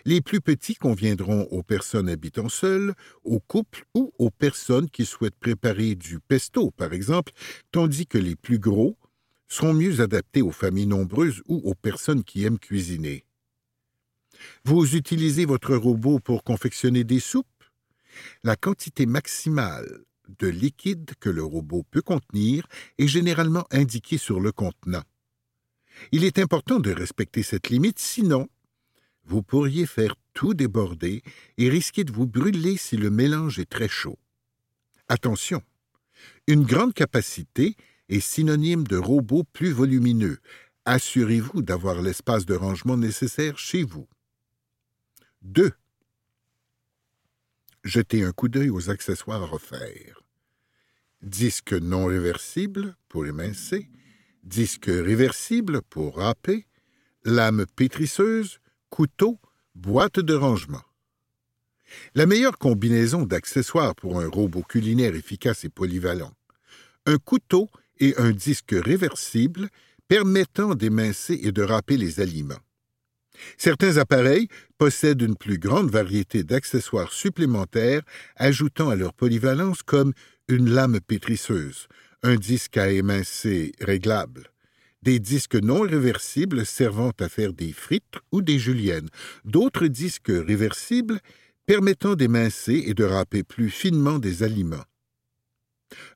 Les 0.05 0.21
plus 0.21 0.41
petits 0.41 0.75
conviendront 0.75 1.43
aux 1.45 1.63
personnes 1.63 2.09
habitant 2.09 2.49
seules, 2.49 2.95
aux 3.25 3.41
couples 3.41 3.85
ou 3.95 4.13
aux 4.19 4.31
personnes 4.31 4.91
qui 4.91 5.07
souhaitent 5.07 5.39
préparer 5.39 5.95
du 5.95 6.21
pesto, 6.21 6.71
par 6.71 6.93
exemple, 6.93 7.33
tandis 7.73 8.07
que 8.07 8.19
les 8.19 8.37
plus 8.37 8.59
gros 8.59 8.99
seront 9.49 9.75
mieux 9.75 10.01
adaptés 10.01 10.43
aux 10.43 10.53
familles 10.53 10.87
nombreuses 10.87 11.43
ou 11.47 11.57
aux 11.65 11.75
personnes 11.75 12.25
qui 12.25 12.45
aiment 12.45 12.59
cuisiner. 12.59 13.25
Vous 14.65 14.97
utilisez 14.97 15.45
votre 15.45 15.75
robot 15.77 16.19
pour 16.19 16.45
confectionner 16.45 17.05
des 17.05 17.21
soupes? 17.21 17.47
La 18.43 18.57
quantité 18.57 19.07
maximale 19.07 20.05
de 20.39 20.47
liquide 20.47 21.11
que 21.19 21.31
le 21.31 21.43
robot 21.43 21.85
peut 21.91 22.03
contenir 22.03 22.67
est 22.99 23.09
généralement 23.09 23.67
indiquée 23.71 24.19
sur 24.19 24.41
le 24.41 24.53
contenant. 24.53 25.03
Il 26.13 26.25
est 26.25 26.39
important 26.39 26.79
de 26.79 26.93
respecter 26.93 27.43
cette 27.43 27.69
limite, 27.69 27.99
sinon 27.99 28.49
vous 29.25 29.43
pourriez 29.43 29.87
faire 29.87 30.15
tout 30.35 30.55
déborder 30.55 31.23
et 31.59 31.69
risquer 31.69 32.05
de 32.05 32.13
vous 32.13 32.27
brûler 32.27 32.77
si 32.77 32.97
le 32.97 33.11
mélange 33.11 33.59
est 33.59 33.69
très 33.69 33.89
chaud. 33.89 34.19
Attention, 35.09 35.63
une 36.47 36.65
grande 36.65 36.95
capacité 36.95 37.77
est 38.09 38.21
synonyme 38.21 38.87
de 38.87 38.97
robot 38.97 39.45
plus 39.53 39.73
volumineux. 39.73 40.39
Assurez-vous 40.85 41.63
d'avoir 41.63 42.03
l'espace 42.03 42.47
de 42.47 42.55
rangement 42.55 42.97
nécessaire 42.97 43.59
chez 43.59 43.83
vous. 43.83 44.09
2. 45.43 45.73
Jetez 47.85 48.25
un 48.25 48.33
coup 48.33 48.49
d'œil 48.49 48.71
aux 48.71 48.91
accessoires 48.91 49.53
offerts. 49.53 50.23
Disque 51.23 51.73
non 51.73 52.07
réversible 52.07 52.97
pour 53.09 53.27
émincer, 53.27 53.91
disque 54.43 54.87
réversible 54.87 55.83
pour 55.83 56.17
râper, 56.17 56.67
lame 57.25 57.67
pétrisseuse, 57.77 58.59
couteau, 58.91 59.39
boîte 59.75 60.21
de 60.21 60.35
rangement. 60.35 60.83
La 62.15 62.27
meilleure 62.27 62.59
combinaison 62.59 63.23
d'accessoires 63.25 63.95
pour 63.95 64.21
un 64.21 64.29
robot 64.29 64.63
culinaire 64.63 65.15
efficace 65.15 65.65
et 65.65 65.69
polyvalent. 65.69 66.33
Un 67.07 67.17
couteau 67.17 67.69
et 67.99 68.15
un 68.19 68.31
disque 68.31 68.75
réversible 68.75 69.69
permettant 70.09 70.75
d'émincer 70.75 71.39
et 71.43 71.53
de 71.53 71.63
râper 71.63 71.97
les 71.97 72.21
aliments. 72.21 72.63
Certains 73.57 73.97
appareils 73.97 74.49
possèdent 74.77 75.23
une 75.23 75.37
plus 75.37 75.59
grande 75.59 75.91
variété 75.91 76.43
d'accessoires 76.43 77.13
supplémentaires 77.13 78.03
ajoutant 78.37 78.91
à 78.91 78.97
leur 78.97 79.15
polyvalence 79.15 79.83
comme 79.83 80.13
une 80.49 80.71
lame 80.71 81.01
pétrisseuse, 81.01 81.87
un 82.23 82.37
disque 82.37 82.77
à 82.77 82.91
émincer 82.91 83.73
réglable, 83.81 84.50
des 85.03 85.19
disques 85.19 85.57
non 85.57 85.81
réversibles 85.81 86.67
servant 86.67 87.13
à 87.21 87.29
faire 87.29 87.53
des 87.53 87.73
frites 87.73 88.19
ou 88.33 88.43
des 88.43 88.59
juliennes, 88.59 89.09
d'autres 89.45 89.87
disques 89.87 90.33
réversibles 90.33 91.21
permettant 91.67 92.15
d'émincer 92.15 92.85
et 92.87 92.95
de 92.95 93.05
râper 93.05 93.43
plus 93.43 93.71
finement 93.71 94.19
des 94.19 94.43
aliments, 94.43 94.85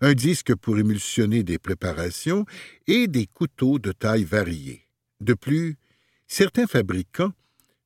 un 0.01 0.15
disque 0.15 0.55
pour 0.55 0.79
émulsionner 0.79 1.43
des 1.43 1.59
préparations 1.59 2.45
et 2.87 3.07
des 3.07 3.27
couteaux 3.27 3.79
de 3.79 3.93
taille 3.93 4.25
variée. 4.25 4.89
De 5.21 5.35
plus, 5.35 5.77
certains 6.27 6.67
fabricants 6.67 7.33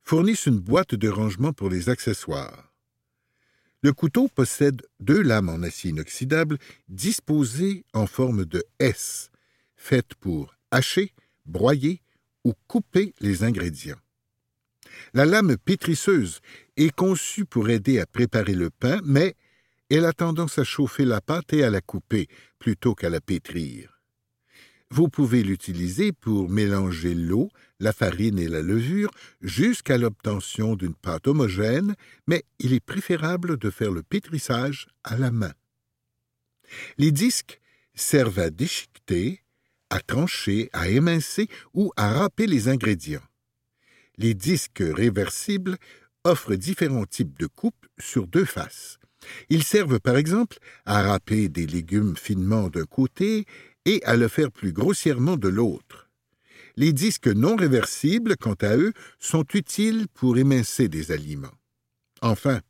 fournissent 0.03 0.47
une 0.47 0.59
boîte 0.59 0.95
de 0.95 1.09
rangement 1.09 1.53
pour 1.53 1.69
les 1.69 1.89
accessoires. 1.89 2.73
Le 3.81 3.93
couteau 3.93 4.27
possède 4.27 4.81
deux 4.99 5.21
lames 5.21 5.49
en 5.49 5.63
acier 5.63 5.91
inoxydable 5.91 6.57
disposées 6.89 7.85
en 7.93 8.07
forme 8.07 8.45
de 8.45 8.63
S, 8.79 9.29
faites 9.77 10.15
pour 10.15 10.55
hacher, 10.71 11.13
broyer 11.45 12.01
ou 12.43 12.53
couper 12.67 13.13
les 13.19 13.43
ingrédients. 13.43 13.99
La 15.13 15.25
lame 15.25 15.57
pétrisseuse 15.57 16.39
est 16.77 16.95
conçue 16.95 17.45
pour 17.45 17.69
aider 17.69 17.99
à 17.99 18.05
préparer 18.05 18.53
le 18.53 18.69
pain, 18.69 18.99
mais 19.03 19.35
elle 19.89 20.05
a 20.05 20.13
tendance 20.13 20.59
à 20.59 20.63
chauffer 20.63 21.05
la 21.05 21.21
pâte 21.21 21.53
et 21.53 21.63
à 21.63 21.69
la 21.69 21.81
couper 21.81 22.27
plutôt 22.59 22.95
qu'à 22.95 23.09
la 23.09 23.21
pétrir. 23.21 23.99
Vous 24.91 25.07
pouvez 25.07 25.43
l'utiliser 25.43 26.11
pour 26.11 26.49
mélanger 26.49 27.13
l'eau, 27.13 27.49
la 27.79 27.93
farine 27.93 28.39
et 28.39 28.47
la 28.47 28.61
levure 28.61 29.11
jusqu'à 29.41 29.99
l'obtention 29.99 30.75
d'une 30.75 30.95
pâte 30.95 31.27
homogène, 31.27 31.95
mais 32.27 32.43
il 32.57 32.73
est 32.73 32.83
préférable 32.83 33.57
de 33.57 33.69
faire 33.69 33.91
le 33.91 34.01
pétrissage 34.01 34.87
à 35.03 35.15
la 35.15 35.29
main. 35.29 35.53
Les 36.97 37.11
disques 37.11 37.59
servent 37.93 38.39
à 38.39 38.49
déchiqueter, 38.49 39.43
à 39.89 39.99
trancher, 39.99 40.69
à 40.73 40.89
émincer 40.89 41.47
ou 41.73 41.91
à 41.95 42.13
râper 42.13 42.47
les 42.47 42.67
ingrédients. 42.67 43.23
Les 44.17 44.33
disques 44.33 44.83
réversibles 44.83 45.77
offrent 46.23 46.55
différents 46.55 47.05
types 47.05 47.39
de 47.39 47.47
coupes 47.47 47.87
sur 47.97 48.27
deux 48.27 48.45
faces. 48.45 48.99
Ils 49.49 49.63
servent 49.63 49.99
par 49.99 50.17
exemple 50.17 50.57
à 50.85 51.01
râper 51.01 51.49
des 51.49 51.65
légumes 51.65 52.15
finement 52.15 52.69
d'un 52.69 52.85
côté 52.85 53.45
et 53.85 54.03
à 54.03 54.15
le 54.15 54.27
faire 54.27 54.51
plus 54.51 54.71
grossièrement 54.71 55.37
de 55.37 55.49
l'autre. 55.49 56.09
Les 56.75 56.93
disques 56.93 57.27
non 57.27 57.55
réversibles, 57.55 58.37
quant 58.37 58.55
à 58.61 58.77
eux, 58.77 58.93
sont 59.19 59.45
utiles 59.53 60.07
pour 60.13 60.37
émincer 60.37 60.87
des 60.87 61.11
aliments. 61.11 61.57
Enfin, 62.21 62.61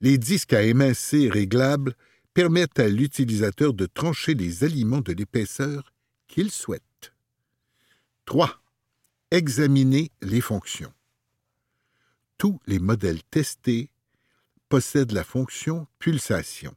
les 0.00 0.18
disques 0.18 0.52
à 0.52 0.62
émincer 0.62 1.28
réglables 1.28 1.94
permettent 2.34 2.78
à 2.78 2.88
l'utilisateur 2.88 3.74
de 3.74 3.86
trancher 3.86 4.34
les 4.34 4.64
aliments 4.64 5.00
de 5.00 5.12
l'épaisseur 5.12 5.89
qu'il 6.30 6.50
souhaite. 6.50 7.12
3. 8.24 8.62
Examiner 9.32 10.12
les 10.22 10.40
fonctions. 10.40 10.92
Tous 12.38 12.60
les 12.66 12.78
modèles 12.78 13.22
testés 13.24 13.90
possèdent 14.68 15.12
la 15.12 15.24
fonction 15.24 15.88
pulsation. 15.98 16.74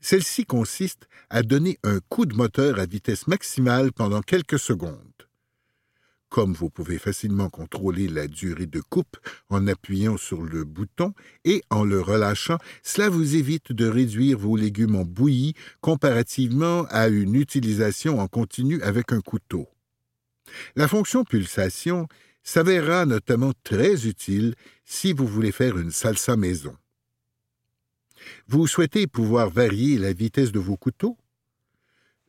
Celle-ci 0.00 0.46
consiste 0.46 1.08
à 1.28 1.42
donner 1.42 1.78
un 1.82 1.98
coup 2.08 2.24
de 2.24 2.34
moteur 2.34 2.78
à 2.78 2.86
vitesse 2.86 3.26
maximale 3.26 3.92
pendant 3.92 4.22
quelques 4.22 4.58
secondes. 4.58 5.09
Comme 6.30 6.54
vous 6.54 6.70
pouvez 6.70 6.98
facilement 6.98 7.50
contrôler 7.50 8.06
la 8.06 8.28
durée 8.28 8.66
de 8.66 8.80
coupe 8.80 9.16
en 9.48 9.66
appuyant 9.66 10.16
sur 10.16 10.42
le 10.42 10.62
bouton 10.62 11.12
et 11.44 11.60
en 11.70 11.82
le 11.84 12.00
relâchant, 12.00 12.58
cela 12.84 13.08
vous 13.08 13.34
évite 13.34 13.72
de 13.72 13.88
réduire 13.88 14.38
vos 14.38 14.56
légumes 14.56 14.94
en 14.94 15.04
bouillie 15.04 15.54
comparativement 15.80 16.86
à 16.90 17.08
une 17.08 17.34
utilisation 17.34 18.20
en 18.20 18.28
continu 18.28 18.80
avec 18.82 19.12
un 19.12 19.20
couteau. 19.20 19.68
La 20.76 20.86
fonction 20.86 21.24
pulsation 21.24 22.06
s'avérera 22.44 23.06
notamment 23.06 23.52
très 23.64 24.06
utile 24.06 24.54
si 24.84 25.12
vous 25.12 25.26
voulez 25.26 25.52
faire 25.52 25.76
une 25.78 25.90
salsa 25.90 26.36
maison. 26.36 26.76
Vous 28.46 28.68
souhaitez 28.68 29.08
pouvoir 29.08 29.50
varier 29.50 29.98
la 29.98 30.12
vitesse 30.12 30.52
de 30.52 30.60
vos 30.60 30.76
couteaux? 30.76 31.18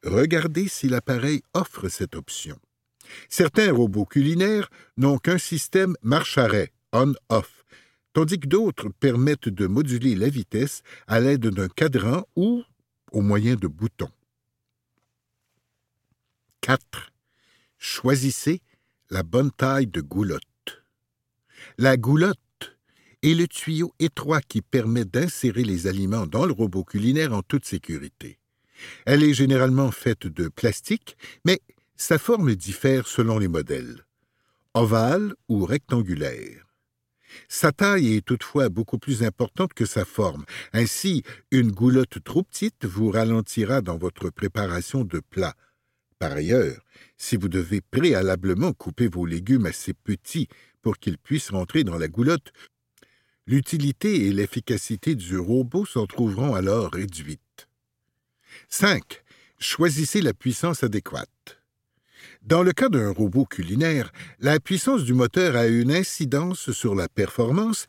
Regardez 0.03 0.67
si 0.67 0.89
l'appareil 0.89 1.43
offre 1.53 1.87
cette 1.87 2.15
option. 2.15 2.57
Certains 3.29 3.71
robots 3.71 4.05
culinaires 4.05 4.69
n'ont 4.97 5.17
qu'un 5.17 5.37
système 5.37 5.95
marche-arrêt, 6.01 6.71
on-off, 6.93 7.65
tandis 8.13 8.39
que 8.39 8.47
d'autres 8.47 8.89
permettent 8.89 9.49
de 9.49 9.67
moduler 9.67 10.15
la 10.15 10.29
vitesse 10.29 10.81
à 11.07 11.19
l'aide 11.19 11.47
d'un 11.47 11.69
cadran 11.69 12.25
ou 12.35 12.63
au 13.11 13.21
moyen 13.21 13.55
de 13.55 13.67
boutons. 13.67 14.11
4. 16.61 17.11
Choisissez 17.77 18.61
la 19.09 19.23
bonne 19.23 19.51
taille 19.51 19.87
de 19.87 20.01
goulotte. 20.01 20.43
La 21.77 21.97
goulotte 21.97 22.37
est 23.23 23.33
le 23.33 23.47
tuyau 23.47 23.93
étroit 23.99 24.41
qui 24.41 24.61
permet 24.61 25.05
d'insérer 25.05 25.63
les 25.63 25.87
aliments 25.87 26.27
dans 26.27 26.45
le 26.45 26.53
robot 26.53 26.83
culinaire 26.83 27.33
en 27.33 27.41
toute 27.41 27.65
sécurité. 27.65 28.39
Elle 29.05 29.23
est 29.23 29.33
généralement 29.33 29.91
faite 29.91 30.27
de 30.27 30.47
plastique, 30.47 31.17
mais 31.45 31.59
sa 32.01 32.17
forme 32.17 32.55
diffère 32.55 33.07
selon 33.07 33.37
les 33.37 33.47
modèles, 33.47 34.03
ovale 34.73 35.35
ou 35.47 35.65
rectangulaire. 35.65 36.65
Sa 37.47 37.71
taille 37.71 38.15
est 38.15 38.25
toutefois 38.25 38.69
beaucoup 38.69 38.97
plus 38.97 39.21
importante 39.21 39.75
que 39.75 39.85
sa 39.85 40.03
forme. 40.03 40.43
Ainsi, 40.73 41.21
une 41.51 41.71
goulotte 41.71 42.17
trop 42.23 42.41
petite 42.41 42.85
vous 42.85 43.11
ralentira 43.11 43.81
dans 43.81 43.99
votre 43.99 44.31
préparation 44.31 45.03
de 45.03 45.19
plats. 45.19 45.53
Par 46.17 46.31
ailleurs, 46.31 46.81
si 47.17 47.37
vous 47.37 47.49
devez 47.49 47.81
préalablement 47.81 48.73
couper 48.73 49.07
vos 49.07 49.27
légumes 49.27 49.67
assez 49.67 49.93
petits 49.93 50.47
pour 50.81 50.97
qu'ils 50.97 51.19
puissent 51.19 51.51
rentrer 51.51 51.83
dans 51.83 51.99
la 51.99 52.07
goulotte, 52.07 52.51
l'utilité 53.45 54.25
et 54.25 54.33
l'efficacité 54.33 55.13
du 55.13 55.37
robot 55.37 55.85
s'en 55.85 56.07
trouveront 56.07 56.55
alors 56.55 56.91
réduites. 56.93 57.69
5. 58.69 59.21
Choisissez 59.59 60.21
la 60.21 60.33
puissance 60.33 60.83
adéquate. 60.83 61.61
Dans 62.41 62.63
le 62.63 62.73
cas 62.73 62.89
d'un 62.89 63.12
robot 63.12 63.45
culinaire, 63.45 64.12
la 64.39 64.60
puissance 64.60 65.04
du 65.04 65.13
moteur 65.13 65.56
a 65.56 65.67
une 65.67 65.91
incidence 65.91 66.71
sur 66.71 66.95
la 66.95 67.08
performance, 67.08 67.86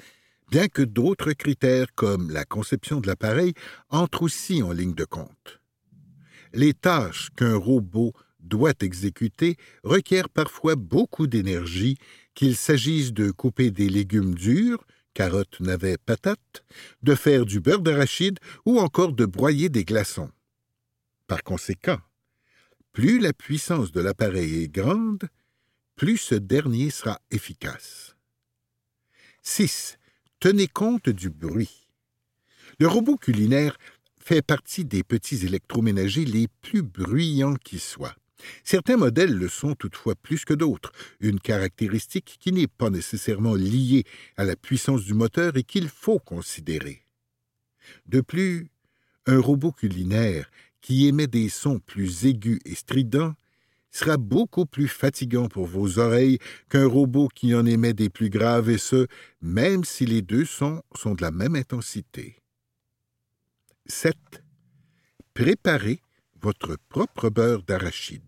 bien 0.50 0.68
que 0.68 0.82
d'autres 0.82 1.32
critères 1.32 1.94
comme 1.94 2.30
la 2.30 2.44
conception 2.44 3.00
de 3.00 3.06
l'appareil 3.06 3.54
entrent 3.88 4.22
aussi 4.22 4.62
en 4.62 4.72
ligne 4.72 4.94
de 4.94 5.04
compte. 5.04 5.60
les 6.54 6.74
tâches 6.74 7.30
qu'un 7.34 7.56
robot 7.56 8.12
doit 8.40 8.74
exécuter 8.80 9.56
requièrent 9.84 10.28
parfois 10.28 10.76
beaucoup 10.76 11.26
d'énergie, 11.26 11.96
qu'il 12.34 12.56
s'agisse 12.56 13.12
de 13.12 13.30
couper 13.30 13.70
des 13.70 13.88
légumes 13.88 14.34
durs, 14.34 14.84
carottes, 15.14 15.60
navets, 15.60 15.98
patates, 15.98 16.64
de 17.02 17.14
faire 17.14 17.46
du 17.46 17.60
beurre 17.60 17.80
d'arachide 17.80 18.38
ou 18.66 18.78
encore 18.80 19.12
de 19.12 19.24
broyer 19.24 19.68
des 19.68 19.84
glaçons. 19.84 20.30
Par 21.26 21.42
conséquent, 21.42 21.98
plus 22.92 23.18
la 23.18 23.32
puissance 23.32 23.92
de 23.92 24.00
l'appareil 24.00 24.64
est 24.64 24.68
grande, 24.68 25.28
plus 25.96 26.18
ce 26.18 26.34
dernier 26.34 26.90
sera 26.90 27.20
efficace. 27.30 28.16
6. 29.42 29.98
Tenez 30.40 30.68
compte 30.68 31.08
du 31.08 31.30
bruit. 31.30 31.88
Le 32.78 32.86
robot 32.86 33.16
culinaire 33.16 33.76
fait 34.18 34.42
partie 34.42 34.84
des 34.84 35.02
petits 35.02 35.44
électroménagers 35.46 36.24
les 36.24 36.48
plus 36.60 36.82
bruyants 36.82 37.56
qui 37.56 37.78
soient. 37.78 38.14
Certains 38.64 38.96
modèles 38.96 39.34
le 39.34 39.48
sont 39.48 39.74
toutefois 39.74 40.14
plus 40.16 40.44
que 40.44 40.54
d'autres, 40.54 40.92
une 41.20 41.40
caractéristique 41.40 42.38
qui 42.40 42.52
n'est 42.52 42.66
pas 42.66 42.90
nécessairement 42.90 43.54
liée 43.54 44.04
à 44.36 44.44
la 44.44 44.56
puissance 44.56 45.04
du 45.04 45.14
moteur 45.14 45.56
et 45.56 45.62
qu'il 45.62 45.88
faut 45.88 46.18
considérer. 46.18 47.02
De 48.06 48.20
plus, 48.20 48.68
un 49.26 49.38
robot 49.38 49.72
culinaire 49.72 50.50
qui 50.82 51.06
émet 51.06 51.28
des 51.28 51.48
sons 51.48 51.78
plus 51.78 52.26
aigus 52.26 52.60
et 52.66 52.74
stridents 52.74 53.34
sera 53.90 54.16
beaucoup 54.16 54.66
plus 54.66 54.88
fatigant 54.88 55.48
pour 55.48 55.66
vos 55.66 55.98
oreilles 55.98 56.38
qu'un 56.68 56.86
robot 56.86 57.28
qui 57.34 57.54
en 57.54 57.64
émet 57.64 57.92
des 57.92 58.08
plus 58.10 58.30
graves 58.30 58.70
et 58.70 58.78
ce, 58.78 59.06
même 59.40 59.84
si 59.84 60.06
les 60.06 60.22
deux 60.22 60.44
sons 60.44 60.82
sont 60.96 61.14
de 61.14 61.22
la 61.22 61.30
même 61.30 61.54
intensité. 61.54 62.36
7. 63.86 64.16
Préparez 65.34 66.00
votre 66.40 66.76
propre 66.88 67.30
beurre 67.30 67.62
d'arachide. 67.62 68.22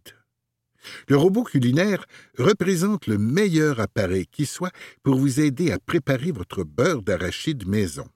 Le 1.09 1.17
robot 1.17 1.45
culinaire 1.45 2.05
représente 2.39 3.07
le 3.07 3.17
meilleur 3.17 3.81
appareil 3.81 4.27
qui 4.27 4.45
soit 4.45 4.73
pour 5.03 5.17
vous 5.17 5.41
aider 5.41 5.73
à 5.73 5.79
préparer 5.79 6.31
votre 6.31 6.63
beurre 6.63 7.03
d'arachide 7.03 7.67
maison. 7.67 8.07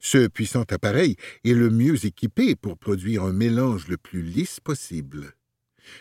Ce 0.00 0.26
puissant 0.26 0.64
appareil 0.70 1.16
est 1.44 1.54
le 1.54 1.70
mieux 1.70 2.04
équipé 2.04 2.54
pour 2.56 2.78
produire 2.78 3.24
un 3.24 3.32
mélange 3.32 3.88
le 3.88 3.96
plus 3.96 4.22
lisse 4.22 4.60
possible. 4.60 5.34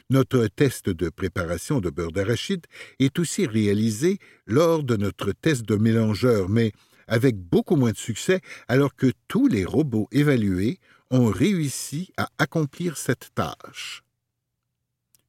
Notre 0.10 0.48
test 0.48 0.90
de 0.90 1.10
préparation 1.10 1.80
de 1.80 1.90
beurre 1.90 2.12
d'arachide 2.12 2.66
est 3.00 3.18
aussi 3.20 3.48
réalisé 3.48 4.20
lors 4.46 4.84
de 4.84 4.96
notre 4.96 5.32
test 5.32 5.64
de 5.64 5.76
mélangeur, 5.76 6.50
mais 6.50 6.72
avec 7.08 7.38
beaucoup 7.38 7.76
moins 7.76 7.92
de 7.92 7.98
succès 7.98 8.42
alors 8.68 8.96
que 8.96 9.12
tous 9.28 9.48
les 9.48 9.66
robots 9.66 10.08
évalués 10.12 10.80
ont 11.10 11.28
réussi 11.28 12.12
à 12.18 12.30
accomplir 12.38 12.98
cette 12.98 13.34
tâche. 13.34 14.04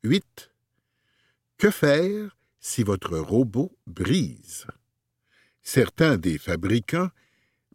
8. 0.05 0.51
Que 1.59 1.71
faire 1.71 2.37
si 2.61 2.83
votre 2.83 3.19
robot 3.19 3.77
brise? 3.87 4.67
Certains 5.63 6.17
des 6.19 6.39
fabricants 6.39 7.11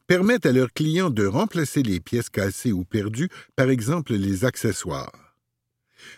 permettent 0.08 0.46
à 0.46 0.52
leurs 0.52 0.74
clients 0.74 1.10
de 1.10 1.26
remplacer 1.26 1.84
les 1.84 2.00
pièces 2.00 2.30
cassées 2.30 2.72
ou 2.72 2.86
perdues, 2.86 3.30
par 3.56 3.70
exemple 3.70 4.14
les 4.14 4.46
accessoires. 4.46 5.36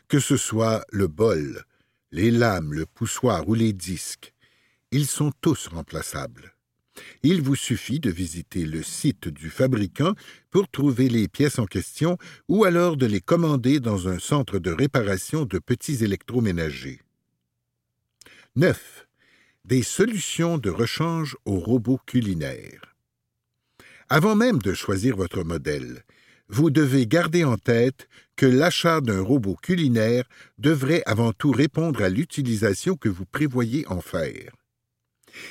Que 0.07 0.19
ce 0.19 0.37
soit 0.37 0.85
le 0.91 1.07
bol, 1.07 1.63
les 2.11 2.31
lames, 2.31 2.73
le 2.73 2.85
poussoir 2.85 3.47
ou 3.49 3.55
les 3.55 3.73
disques, 3.73 4.33
ils 4.91 5.07
sont 5.07 5.31
tous 5.41 5.67
remplaçables. 5.67 6.53
Il 7.23 7.41
vous 7.41 7.55
suffit 7.55 7.99
de 7.99 8.09
visiter 8.09 8.65
le 8.65 8.83
site 8.83 9.29
du 9.29 9.49
fabricant 9.49 10.13
pour 10.49 10.67
trouver 10.67 11.09
les 11.09 11.27
pièces 11.27 11.59
en 11.59 11.65
question 11.65 12.17
ou 12.47 12.65
alors 12.65 12.97
de 12.97 13.05
les 13.05 13.21
commander 13.21 13.79
dans 13.79 14.07
un 14.07 14.19
centre 14.19 14.59
de 14.59 14.71
réparation 14.71 15.45
de 15.45 15.59
petits 15.59 16.03
électroménagers. 16.03 17.01
9. 18.55 19.07
Des 19.65 19.83
solutions 19.83 20.57
de 20.57 20.69
rechange 20.69 21.37
aux 21.45 21.59
robots 21.59 21.99
culinaires. 22.05 22.88
Avant 24.11 24.35
même 24.35 24.57
de 24.57 24.73
choisir 24.73 25.15
votre 25.15 25.43
modèle, 25.43 26.03
vous 26.47 26.71
devez 26.71 27.05
garder 27.05 27.43
en 27.43 27.57
tête 27.57 28.07
que 28.35 28.47
l'achat 28.47 29.01
d'un 29.01 29.21
robot 29.21 29.55
culinaire 29.61 30.23
devrait 30.57 31.03
avant 31.05 31.31
tout 31.31 31.51
répondre 31.51 32.01
à 32.01 32.09
l'utilisation 32.09 32.95
que 32.95 33.07
vous 33.07 33.25
prévoyez 33.25 33.87
en 33.87 34.01
faire. 34.01 34.51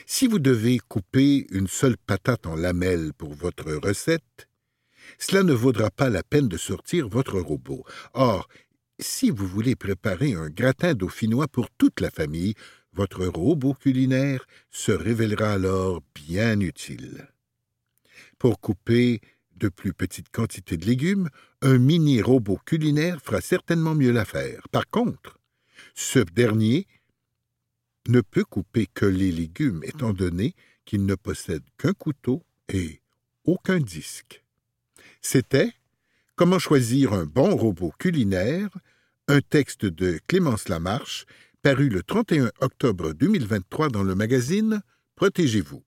Si 0.07 0.27
vous 0.27 0.40
devez 0.40 0.81
couper 0.88 1.47
une 1.53 1.68
seule 1.68 1.97
patate 1.97 2.47
en 2.47 2.57
lamelles 2.57 3.12
pour 3.16 3.33
votre 3.33 3.73
recette, 3.75 4.49
cela 5.18 5.44
ne 5.44 5.53
vaudra 5.53 5.92
pas 5.92 6.11
la 6.11 6.25
peine 6.25 6.49
de 6.49 6.57
sortir 6.57 7.09
votre 7.09 7.38
robot. 7.38 7.85
Or, 8.12 8.49
si 8.99 9.31
vous 9.31 9.47
voulez 9.47 9.77
préparer 9.77 10.35
un 10.35 10.51
gratin 10.51 10.94
dauphinois 10.94 11.47
pour 11.47 11.71
toute 11.71 12.01
la 12.01 12.11
famille, 12.11 12.55
votre 12.92 13.25
robot 13.25 13.75
culinaire 13.75 14.49
se 14.73 14.90
révélera 14.90 15.53
alors 15.53 16.03
bien 16.12 16.59
utile. 16.59 17.29
Pour 18.38 18.61
couper 18.61 19.20
de 19.57 19.68
plus 19.68 19.92
petites 19.92 20.31
quantités 20.31 20.77
de 20.77 20.87
légumes, 20.87 21.29
un 21.62 21.79
mini 21.79 22.22
robot 22.22 22.59
culinaire 22.64 23.20
fera 23.22 23.40
certainement 23.40 23.94
mieux 23.94 24.12
l'affaire. 24.12 24.68
Par 24.70 24.88
contre, 24.88 25.38
ce 25.94 26.20
dernier 26.20 26.87
ne 28.09 28.20
peut 28.20 28.44
couper 28.44 28.87
que 28.92 29.07
les 29.07 29.33
légumes 29.33 29.83
étant 29.85 30.12
donné 30.12 30.55
qu'il 30.85 31.05
ne 31.05 31.14
possède 31.14 31.64
qu'un 31.77 31.92
couteau 31.92 32.42
et 32.68 33.01
aucun 33.44 33.81
disque. 33.81 34.44
C'était 35.20 35.72
Comment 36.37 36.61
choisir 36.61 37.14
un 37.14 37.27
bon 37.27 37.57
robot 37.57 37.92
culinaire, 37.98 38.70
un 39.27 39.40
texte 39.40 39.85
de 39.85 40.20
Clémence 40.29 40.68
Lamarche, 40.68 41.27
paru 41.62 41.88
le 41.88 42.05
31 42.05 42.53
octobre 42.61 43.12
2023 43.12 43.88
dans 43.88 44.05
le 44.05 44.14
magazine 44.14 44.81
Protégez-vous. 45.16 45.83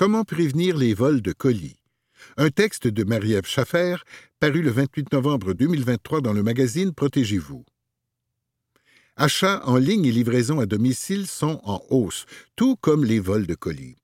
Comment 0.00 0.24
prévenir 0.24 0.78
les 0.78 0.94
vols 0.94 1.20
de 1.20 1.32
colis? 1.32 1.76
Un 2.38 2.48
texte 2.48 2.86
de 2.86 3.04
Marie-Ève 3.04 3.44
Schaffer, 3.44 3.96
paru 4.38 4.62
le 4.62 4.70
28 4.70 5.12
novembre 5.12 5.52
2023 5.52 6.22
dans 6.22 6.32
le 6.32 6.42
magazine 6.42 6.94
Protégez-vous. 6.94 7.66
Achats 9.16 9.60
en 9.66 9.76
ligne 9.76 10.06
et 10.06 10.10
livraison 10.10 10.58
à 10.58 10.64
domicile 10.64 11.26
sont 11.26 11.60
en 11.64 11.82
hausse, 11.90 12.24
tout 12.56 12.76
comme 12.76 13.04
les 13.04 13.20
vols 13.20 13.46
de 13.46 13.54
colis. 13.54 13.96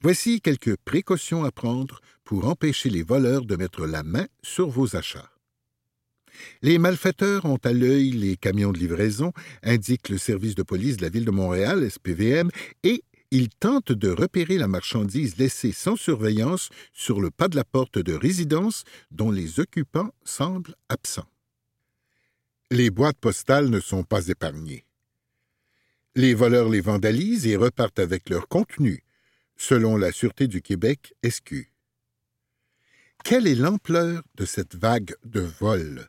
Voici 0.00 0.40
quelques 0.40 0.76
précautions 0.76 1.42
à 1.42 1.50
prendre 1.50 2.00
pour 2.22 2.46
empêcher 2.46 2.88
les 2.88 3.02
voleurs 3.02 3.46
de 3.46 3.56
mettre 3.56 3.86
la 3.86 4.04
main 4.04 4.28
sur 4.44 4.68
vos 4.68 4.94
achats. 4.94 5.32
Les 6.62 6.78
malfaiteurs 6.78 7.46
ont 7.46 7.58
à 7.64 7.72
l'œil 7.72 8.12
les 8.12 8.36
camions 8.36 8.70
de 8.70 8.78
livraison, 8.78 9.32
indique 9.64 10.08
le 10.08 10.18
service 10.18 10.54
de 10.54 10.62
police 10.62 10.98
de 10.98 11.02
la 11.02 11.08
ville 11.08 11.24
de 11.24 11.32
Montréal, 11.32 11.90
SPVM, 11.90 12.50
et 12.84 13.02
il 13.30 13.48
tente 13.48 13.92
de 13.92 14.08
repérer 14.08 14.58
la 14.58 14.66
marchandise 14.66 15.36
laissée 15.36 15.72
sans 15.72 15.96
surveillance 15.96 16.68
sur 16.92 17.20
le 17.20 17.30
pas 17.30 17.48
de 17.48 17.56
la 17.56 17.64
porte 17.64 17.98
de 17.98 18.12
résidence 18.12 18.84
dont 19.10 19.30
les 19.30 19.60
occupants 19.60 20.12
semblent 20.24 20.74
absents. 20.88 21.28
Les 22.70 22.90
boîtes 22.90 23.18
postales 23.18 23.68
ne 23.68 23.80
sont 23.80 24.02
pas 24.02 24.28
épargnées. 24.28 24.84
Les 26.16 26.34
voleurs 26.34 26.68
les 26.68 26.80
vandalisent 26.80 27.46
et 27.46 27.56
repartent 27.56 28.00
avec 28.00 28.28
leur 28.28 28.48
contenu, 28.48 29.04
selon 29.56 29.96
la 29.96 30.10
Sûreté 30.10 30.48
du 30.48 30.60
Québec, 30.60 31.14
SQ. 31.28 31.72
Quelle 33.22 33.46
est 33.46 33.54
l'ampleur 33.54 34.22
de 34.34 34.44
cette 34.44 34.74
vague 34.74 35.14
de 35.24 35.40
vols? 35.40 36.08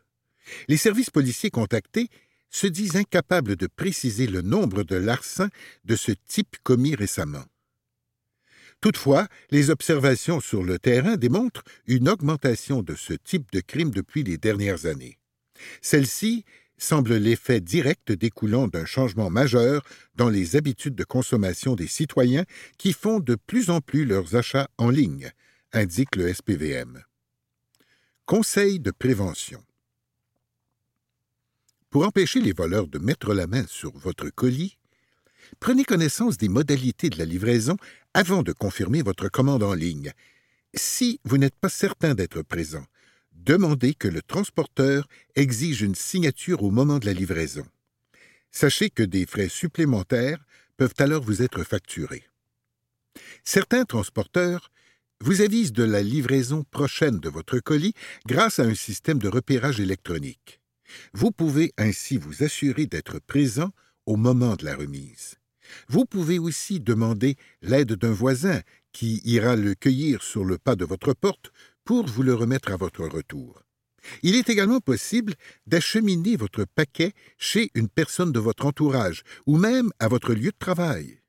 Les 0.67 0.77
services 0.77 1.09
policiers 1.09 1.51
contactés 1.51 2.09
se 2.51 2.67
disent 2.67 2.95
incapables 2.95 3.55
de 3.55 3.67
préciser 3.67 4.27
le 4.27 4.41
nombre 4.41 4.83
de 4.83 4.95
larcins 4.95 5.49
de 5.85 5.95
ce 5.95 6.11
type 6.11 6.57
commis 6.63 6.95
récemment. 6.95 7.45
Toutefois, 8.81 9.27
les 9.51 9.69
observations 9.69 10.39
sur 10.39 10.63
le 10.63 10.79
terrain 10.79 11.15
démontrent 11.15 11.63
une 11.87 12.09
augmentation 12.09 12.81
de 12.81 12.95
ce 12.95 13.13
type 13.13 13.51
de 13.51 13.61
crime 13.61 13.91
depuis 13.91 14.23
les 14.23 14.37
dernières 14.37 14.85
années. 14.85 15.19
Celle-ci 15.81 16.45
semble 16.79 17.15
l'effet 17.15 17.61
direct 17.61 18.11
découlant 18.11 18.67
d'un 18.67 18.85
changement 18.85 19.29
majeur 19.29 19.83
dans 20.15 20.29
les 20.29 20.55
habitudes 20.55 20.95
de 20.95 21.03
consommation 21.03 21.75
des 21.75 21.87
citoyens 21.87 22.45
qui 22.79 22.91
font 22.91 23.19
de 23.19 23.35
plus 23.35 23.69
en 23.69 23.81
plus 23.81 24.03
leurs 24.03 24.35
achats 24.35 24.67
en 24.79 24.89
ligne, 24.89 25.31
indique 25.73 26.15
le 26.15 26.33
SPVM. 26.33 27.03
Conseil 28.25 28.79
de 28.79 28.89
prévention. 28.89 29.63
Pour 31.91 32.07
empêcher 32.07 32.39
les 32.39 32.53
voleurs 32.53 32.87
de 32.87 32.99
mettre 32.99 33.33
la 33.33 33.47
main 33.47 33.65
sur 33.67 33.91
votre 33.97 34.29
colis, 34.29 34.77
prenez 35.59 35.83
connaissance 35.83 36.37
des 36.37 36.47
modalités 36.47 37.09
de 37.09 37.17
la 37.17 37.25
livraison 37.25 37.75
avant 38.13 38.43
de 38.43 38.53
confirmer 38.53 39.01
votre 39.01 39.27
commande 39.27 39.61
en 39.61 39.73
ligne. 39.73 40.13
Si 40.73 41.19
vous 41.25 41.37
n'êtes 41.37 41.57
pas 41.57 41.67
certain 41.67 42.15
d'être 42.15 42.43
présent, 42.43 42.85
demandez 43.33 43.93
que 43.93 44.07
le 44.07 44.21
transporteur 44.21 45.05
exige 45.35 45.81
une 45.81 45.95
signature 45.95 46.63
au 46.63 46.71
moment 46.71 46.97
de 46.97 47.07
la 47.07 47.11
livraison. 47.11 47.65
Sachez 48.51 48.89
que 48.89 49.03
des 49.03 49.25
frais 49.25 49.49
supplémentaires 49.49 50.45
peuvent 50.77 50.95
alors 50.97 51.21
vous 51.21 51.41
être 51.41 51.65
facturés. 51.65 52.23
Certains 53.43 53.83
transporteurs 53.83 54.71
vous 55.19 55.41
avise 55.41 55.73
de 55.73 55.83
la 55.83 56.01
livraison 56.01 56.63
prochaine 56.63 57.19
de 57.19 57.27
votre 57.27 57.59
colis 57.59 57.95
grâce 58.25 58.59
à 58.59 58.63
un 58.63 58.75
système 58.75 59.19
de 59.19 59.27
repérage 59.27 59.81
électronique. 59.81 60.60
Vous 61.13 61.31
pouvez 61.31 61.73
ainsi 61.77 62.17
vous 62.17 62.43
assurer 62.43 62.85
d'être 62.85 63.19
présent 63.19 63.71
au 64.05 64.15
moment 64.15 64.55
de 64.55 64.65
la 64.65 64.75
remise. 64.75 65.35
Vous 65.87 66.05
pouvez 66.05 66.39
aussi 66.39 66.79
demander 66.79 67.35
l'aide 67.61 67.93
d'un 67.93 68.11
voisin 68.11 68.61
qui 68.91 69.21
ira 69.23 69.55
le 69.55 69.73
cueillir 69.75 70.21
sur 70.21 70.43
le 70.43 70.57
pas 70.57 70.75
de 70.75 70.85
votre 70.85 71.13
porte 71.13 71.51
pour 71.85 72.05
vous 72.07 72.23
le 72.23 72.33
remettre 72.33 72.71
à 72.71 72.77
votre 72.77 73.05
retour. 73.05 73.63
Il 74.23 74.35
est 74.35 74.49
également 74.49 74.79
possible 74.79 75.35
d'acheminer 75.67 76.35
votre 76.35 76.65
paquet 76.65 77.13
chez 77.37 77.69
une 77.75 77.89
personne 77.89 78.31
de 78.31 78.39
votre 78.39 78.65
entourage 78.65 79.23
ou 79.45 79.57
même 79.57 79.91
à 79.99 80.07
votre 80.07 80.33
lieu 80.33 80.51
de 80.51 80.57
travail. 80.57 81.20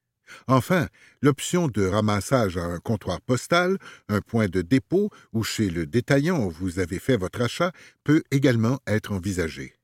Enfin, 0.46 0.88
l'option 1.20 1.68
de 1.68 1.84
ramassage 1.84 2.56
à 2.56 2.64
un 2.64 2.78
comptoir 2.78 3.20
postal, 3.20 3.78
un 4.08 4.20
point 4.20 4.48
de 4.48 4.62
dépôt 4.62 5.10
ou 5.32 5.42
chez 5.42 5.70
le 5.70 5.86
détaillant 5.86 6.44
où 6.44 6.50
vous 6.50 6.78
avez 6.78 6.98
fait 6.98 7.16
votre 7.16 7.42
achat 7.42 7.72
peut 8.04 8.22
également 8.30 8.80
être 8.86 9.12
envisagée. 9.12 9.74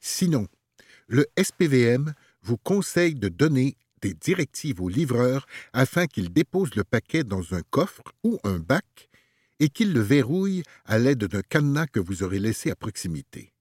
Sinon, 0.00 0.46
le 1.08 1.26
SPVM 1.38 2.14
vous 2.42 2.56
conseille 2.58 3.14
de 3.14 3.28
donner 3.28 3.76
des 4.02 4.14
directives 4.14 4.80
au 4.80 4.88
livreur 4.88 5.46
afin 5.72 6.06
qu'il 6.06 6.32
dépose 6.32 6.74
le 6.74 6.84
paquet 6.84 7.24
dans 7.24 7.54
un 7.54 7.62
coffre 7.70 8.02
ou 8.22 8.38
un 8.44 8.58
bac 8.58 9.08
et 9.60 9.68
qu'il 9.68 9.92
le 9.92 10.00
verrouille 10.00 10.62
à 10.84 10.98
l'aide 10.98 11.24
d'un 11.24 11.42
cadenas 11.42 11.86
que 11.86 12.00
vous 12.00 12.22
aurez 12.22 12.38
laissé 12.38 12.70
à 12.70 12.76
proximité. 12.76 13.52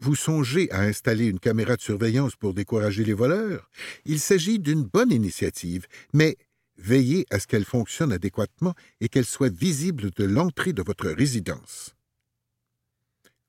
Vous 0.00 0.14
songez 0.14 0.70
à 0.70 0.80
installer 0.82 1.26
une 1.26 1.40
caméra 1.40 1.76
de 1.76 1.80
surveillance 1.80 2.36
pour 2.36 2.54
décourager 2.54 3.04
les 3.04 3.14
voleurs 3.14 3.70
Il 4.04 4.20
s'agit 4.20 4.58
d'une 4.58 4.84
bonne 4.84 5.10
initiative, 5.10 5.86
mais 6.12 6.36
veillez 6.76 7.26
à 7.30 7.38
ce 7.40 7.46
qu'elle 7.46 7.64
fonctionne 7.64 8.12
adéquatement 8.12 8.74
et 9.00 9.08
qu'elle 9.08 9.24
soit 9.24 9.52
visible 9.52 10.10
de 10.10 10.24
l'entrée 10.24 10.72
de 10.72 10.82
votre 10.82 11.08
résidence. 11.08 11.94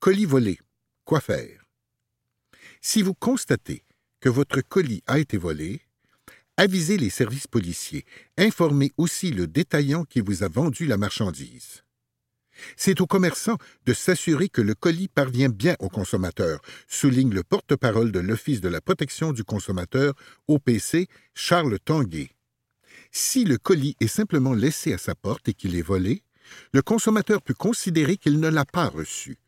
Colis 0.00 0.24
volé. 0.24 0.58
Quoi 1.04 1.20
faire? 1.20 1.64
Si 2.80 3.02
vous 3.02 3.14
constatez 3.14 3.84
que 4.20 4.28
votre 4.28 4.60
colis 4.60 5.02
a 5.06 5.18
été 5.18 5.36
volé, 5.36 5.80
avisez 6.56 6.96
les 6.96 7.10
services 7.10 7.46
policiers, 7.46 8.04
informez 8.36 8.92
aussi 8.96 9.30
le 9.30 9.46
détaillant 9.46 10.04
qui 10.04 10.20
vous 10.20 10.42
a 10.42 10.48
vendu 10.48 10.86
la 10.86 10.96
marchandise. 10.96 11.82
C'est 12.76 13.00
au 13.00 13.06
commerçant 13.06 13.56
de 13.86 13.92
s'assurer 13.92 14.48
que 14.48 14.60
le 14.60 14.74
colis 14.74 15.08
parvient 15.08 15.48
bien 15.48 15.76
au 15.78 15.88
consommateur, 15.88 16.60
souligne 16.86 17.32
le 17.32 17.42
porte-parole 17.42 18.12
de 18.12 18.20
l'Office 18.20 18.60
de 18.60 18.68
la 18.68 18.80
protection 18.80 19.32
du 19.32 19.44
consommateur, 19.44 20.14
OPC, 20.48 21.08
Charles 21.34 21.78
Tanguay. 21.84 22.30
Si 23.10 23.44
le 23.44 23.58
colis 23.58 23.96
est 24.00 24.08
simplement 24.08 24.54
laissé 24.54 24.92
à 24.92 24.98
sa 24.98 25.14
porte 25.14 25.48
et 25.48 25.54
qu'il 25.54 25.76
est 25.76 25.82
volé, 25.82 26.22
le 26.72 26.82
consommateur 26.82 27.42
peut 27.42 27.54
considérer 27.54 28.16
qu'il 28.16 28.40
ne 28.40 28.48
l'a 28.48 28.64
pas 28.64 28.88
reçu. 28.88 29.38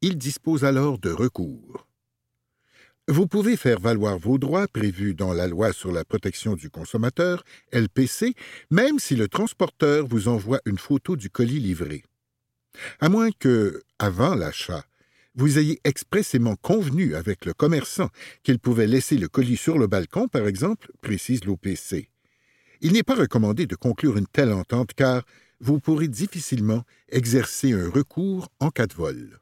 Il 0.00 0.16
dispose 0.16 0.64
alors 0.64 0.98
de 0.98 1.10
recours. 1.10 1.88
Vous 3.10 3.26
pouvez 3.26 3.56
faire 3.56 3.80
valoir 3.80 4.18
vos 4.18 4.36
droits 4.36 4.68
prévus 4.68 5.14
dans 5.14 5.32
la 5.32 5.46
loi 5.48 5.72
sur 5.72 5.90
la 5.92 6.04
protection 6.04 6.54
du 6.54 6.68
consommateur, 6.68 7.42
LPC, 7.72 8.34
même 8.70 8.98
si 8.98 9.16
le 9.16 9.28
transporteur 9.28 10.06
vous 10.06 10.28
envoie 10.28 10.60
une 10.66 10.76
photo 10.76 11.16
du 11.16 11.30
colis 11.30 11.58
livré. 11.58 12.04
À 13.00 13.08
moins 13.08 13.30
que, 13.30 13.82
avant 13.98 14.34
l'achat, 14.34 14.84
vous 15.34 15.58
ayez 15.58 15.80
expressément 15.84 16.56
convenu 16.56 17.14
avec 17.14 17.44
le 17.44 17.54
commerçant 17.54 18.10
qu'il 18.42 18.58
pouvait 18.58 18.86
laisser 18.86 19.16
le 19.16 19.28
colis 19.28 19.56
sur 19.56 19.78
le 19.78 19.86
balcon, 19.86 20.28
par 20.28 20.46
exemple, 20.46 20.90
précise 21.00 21.44
l'OPC. 21.44 22.10
Il 22.80 22.92
n'est 22.92 23.02
pas 23.02 23.14
recommandé 23.14 23.66
de 23.66 23.76
conclure 23.76 24.16
une 24.16 24.26
telle 24.26 24.52
entente 24.52 24.94
car 24.94 25.24
vous 25.60 25.80
pourrez 25.80 26.08
difficilement 26.08 26.84
exercer 27.08 27.72
un 27.72 27.88
recours 27.88 28.48
en 28.60 28.70
cas 28.70 28.86
de 28.86 28.94
vol. 28.94 29.40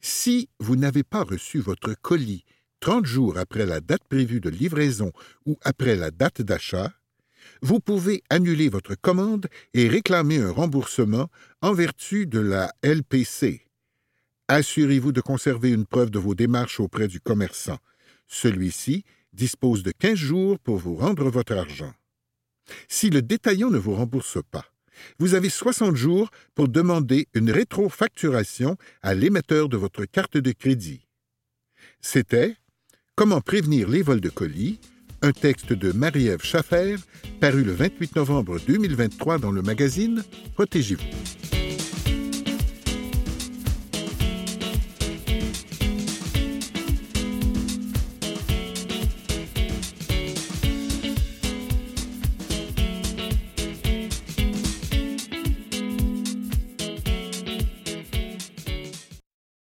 Si 0.00 0.48
vous 0.58 0.76
n'avez 0.76 1.04
pas 1.04 1.22
reçu 1.22 1.60
votre 1.60 1.94
colis 1.94 2.44
30 2.80 3.06
jours 3.06 3.38
après 3.38 3.64
la 3.64 3.80
date 3.80 4.04
prévue 4.08 4.40
de 4.40 4.50
livraison 4.50 5.12
ou 5.46 5.56
après 5.62 5.94
la 5.94 6.10
date 6.10 6.42
d'achat, 6.42 6.92
vous 7.60 7.80
pouvez 7.80 8.22
annuler 8.30 8.68
votre 8.68 8.94
commande 8.94 9.48
et 9.74 9.88
réclamer 9.88 10.38
un 10.38 10.50
remboursement 10.50 11.28
en 11.60 11.72
vertu 11.72 12.26
de 12.26 12.40
la 12.40 12.72
LPC. 12.82 13.66
Assurez-vous 14.48 15.12
de 15.12 15.20
conserver 15.20 15.70
une 15.70 15.86
preuve 15.86 16.10
de 16.10 16.18
vos 16.18 16.34
démarches 16.34 16.80
auprès 16.80 17.08
du 17.08 17.20
commerçant. 17.20 17.78
Celui-ci 18.28 19.04
dispose 19.32 19.82
de 19.82 19.92
15 19.92 20.14
jours 20.14 20.58
pour 20.58 20.76
vous 20.76 20.96
rendre 20.96 21.30
votre 21.30 21.54
argent. 21.54 21.94
Si 22.88 23.10
le 23.10 23.22
détaillant 23.22 23.70
ne 23.70 23.78
vous 23.78 23.94
rembourse 23.94 24.38
pas, 24.50 24.66
vous 25.18 25.34
avez 25.34 25.48
60 25.48 25.96
jours 25.96 26.30
pour 26.54 26.68
demander 26.68 27.28
une 27.34 27.50
rétrofacturation 27.50 28.76
à 29.00 29.14
l'émetteur 29.14 29.68
de 29.68 29.76
votre 29.76 30.04
carte 30.04 30.36
de 30.36 30.52
crédit. 30.52 31.06
C'était 32.00 32.56
Comment 33.14 33.42
prévenir 33.42 33.88
les 33.88 34.02
vols 34.02 34.22
de 34.22 34.30
colis 34.30 34.80
un 35.22 35.32
texte 35.32 35.72
de 35.72 35.92
Marie-Ève 35.92 36.42
Schaffer 36.42 36.96
paru 37.40 37.62
le 37.62 37.72
28 37.72 38.16
novembre 38.16 38.58
2023 38.66 39.38
dans 39.38 39.52
le 39.52 39.62
magazine 39.62 40.22
Protégez-vous. 40.54 41.61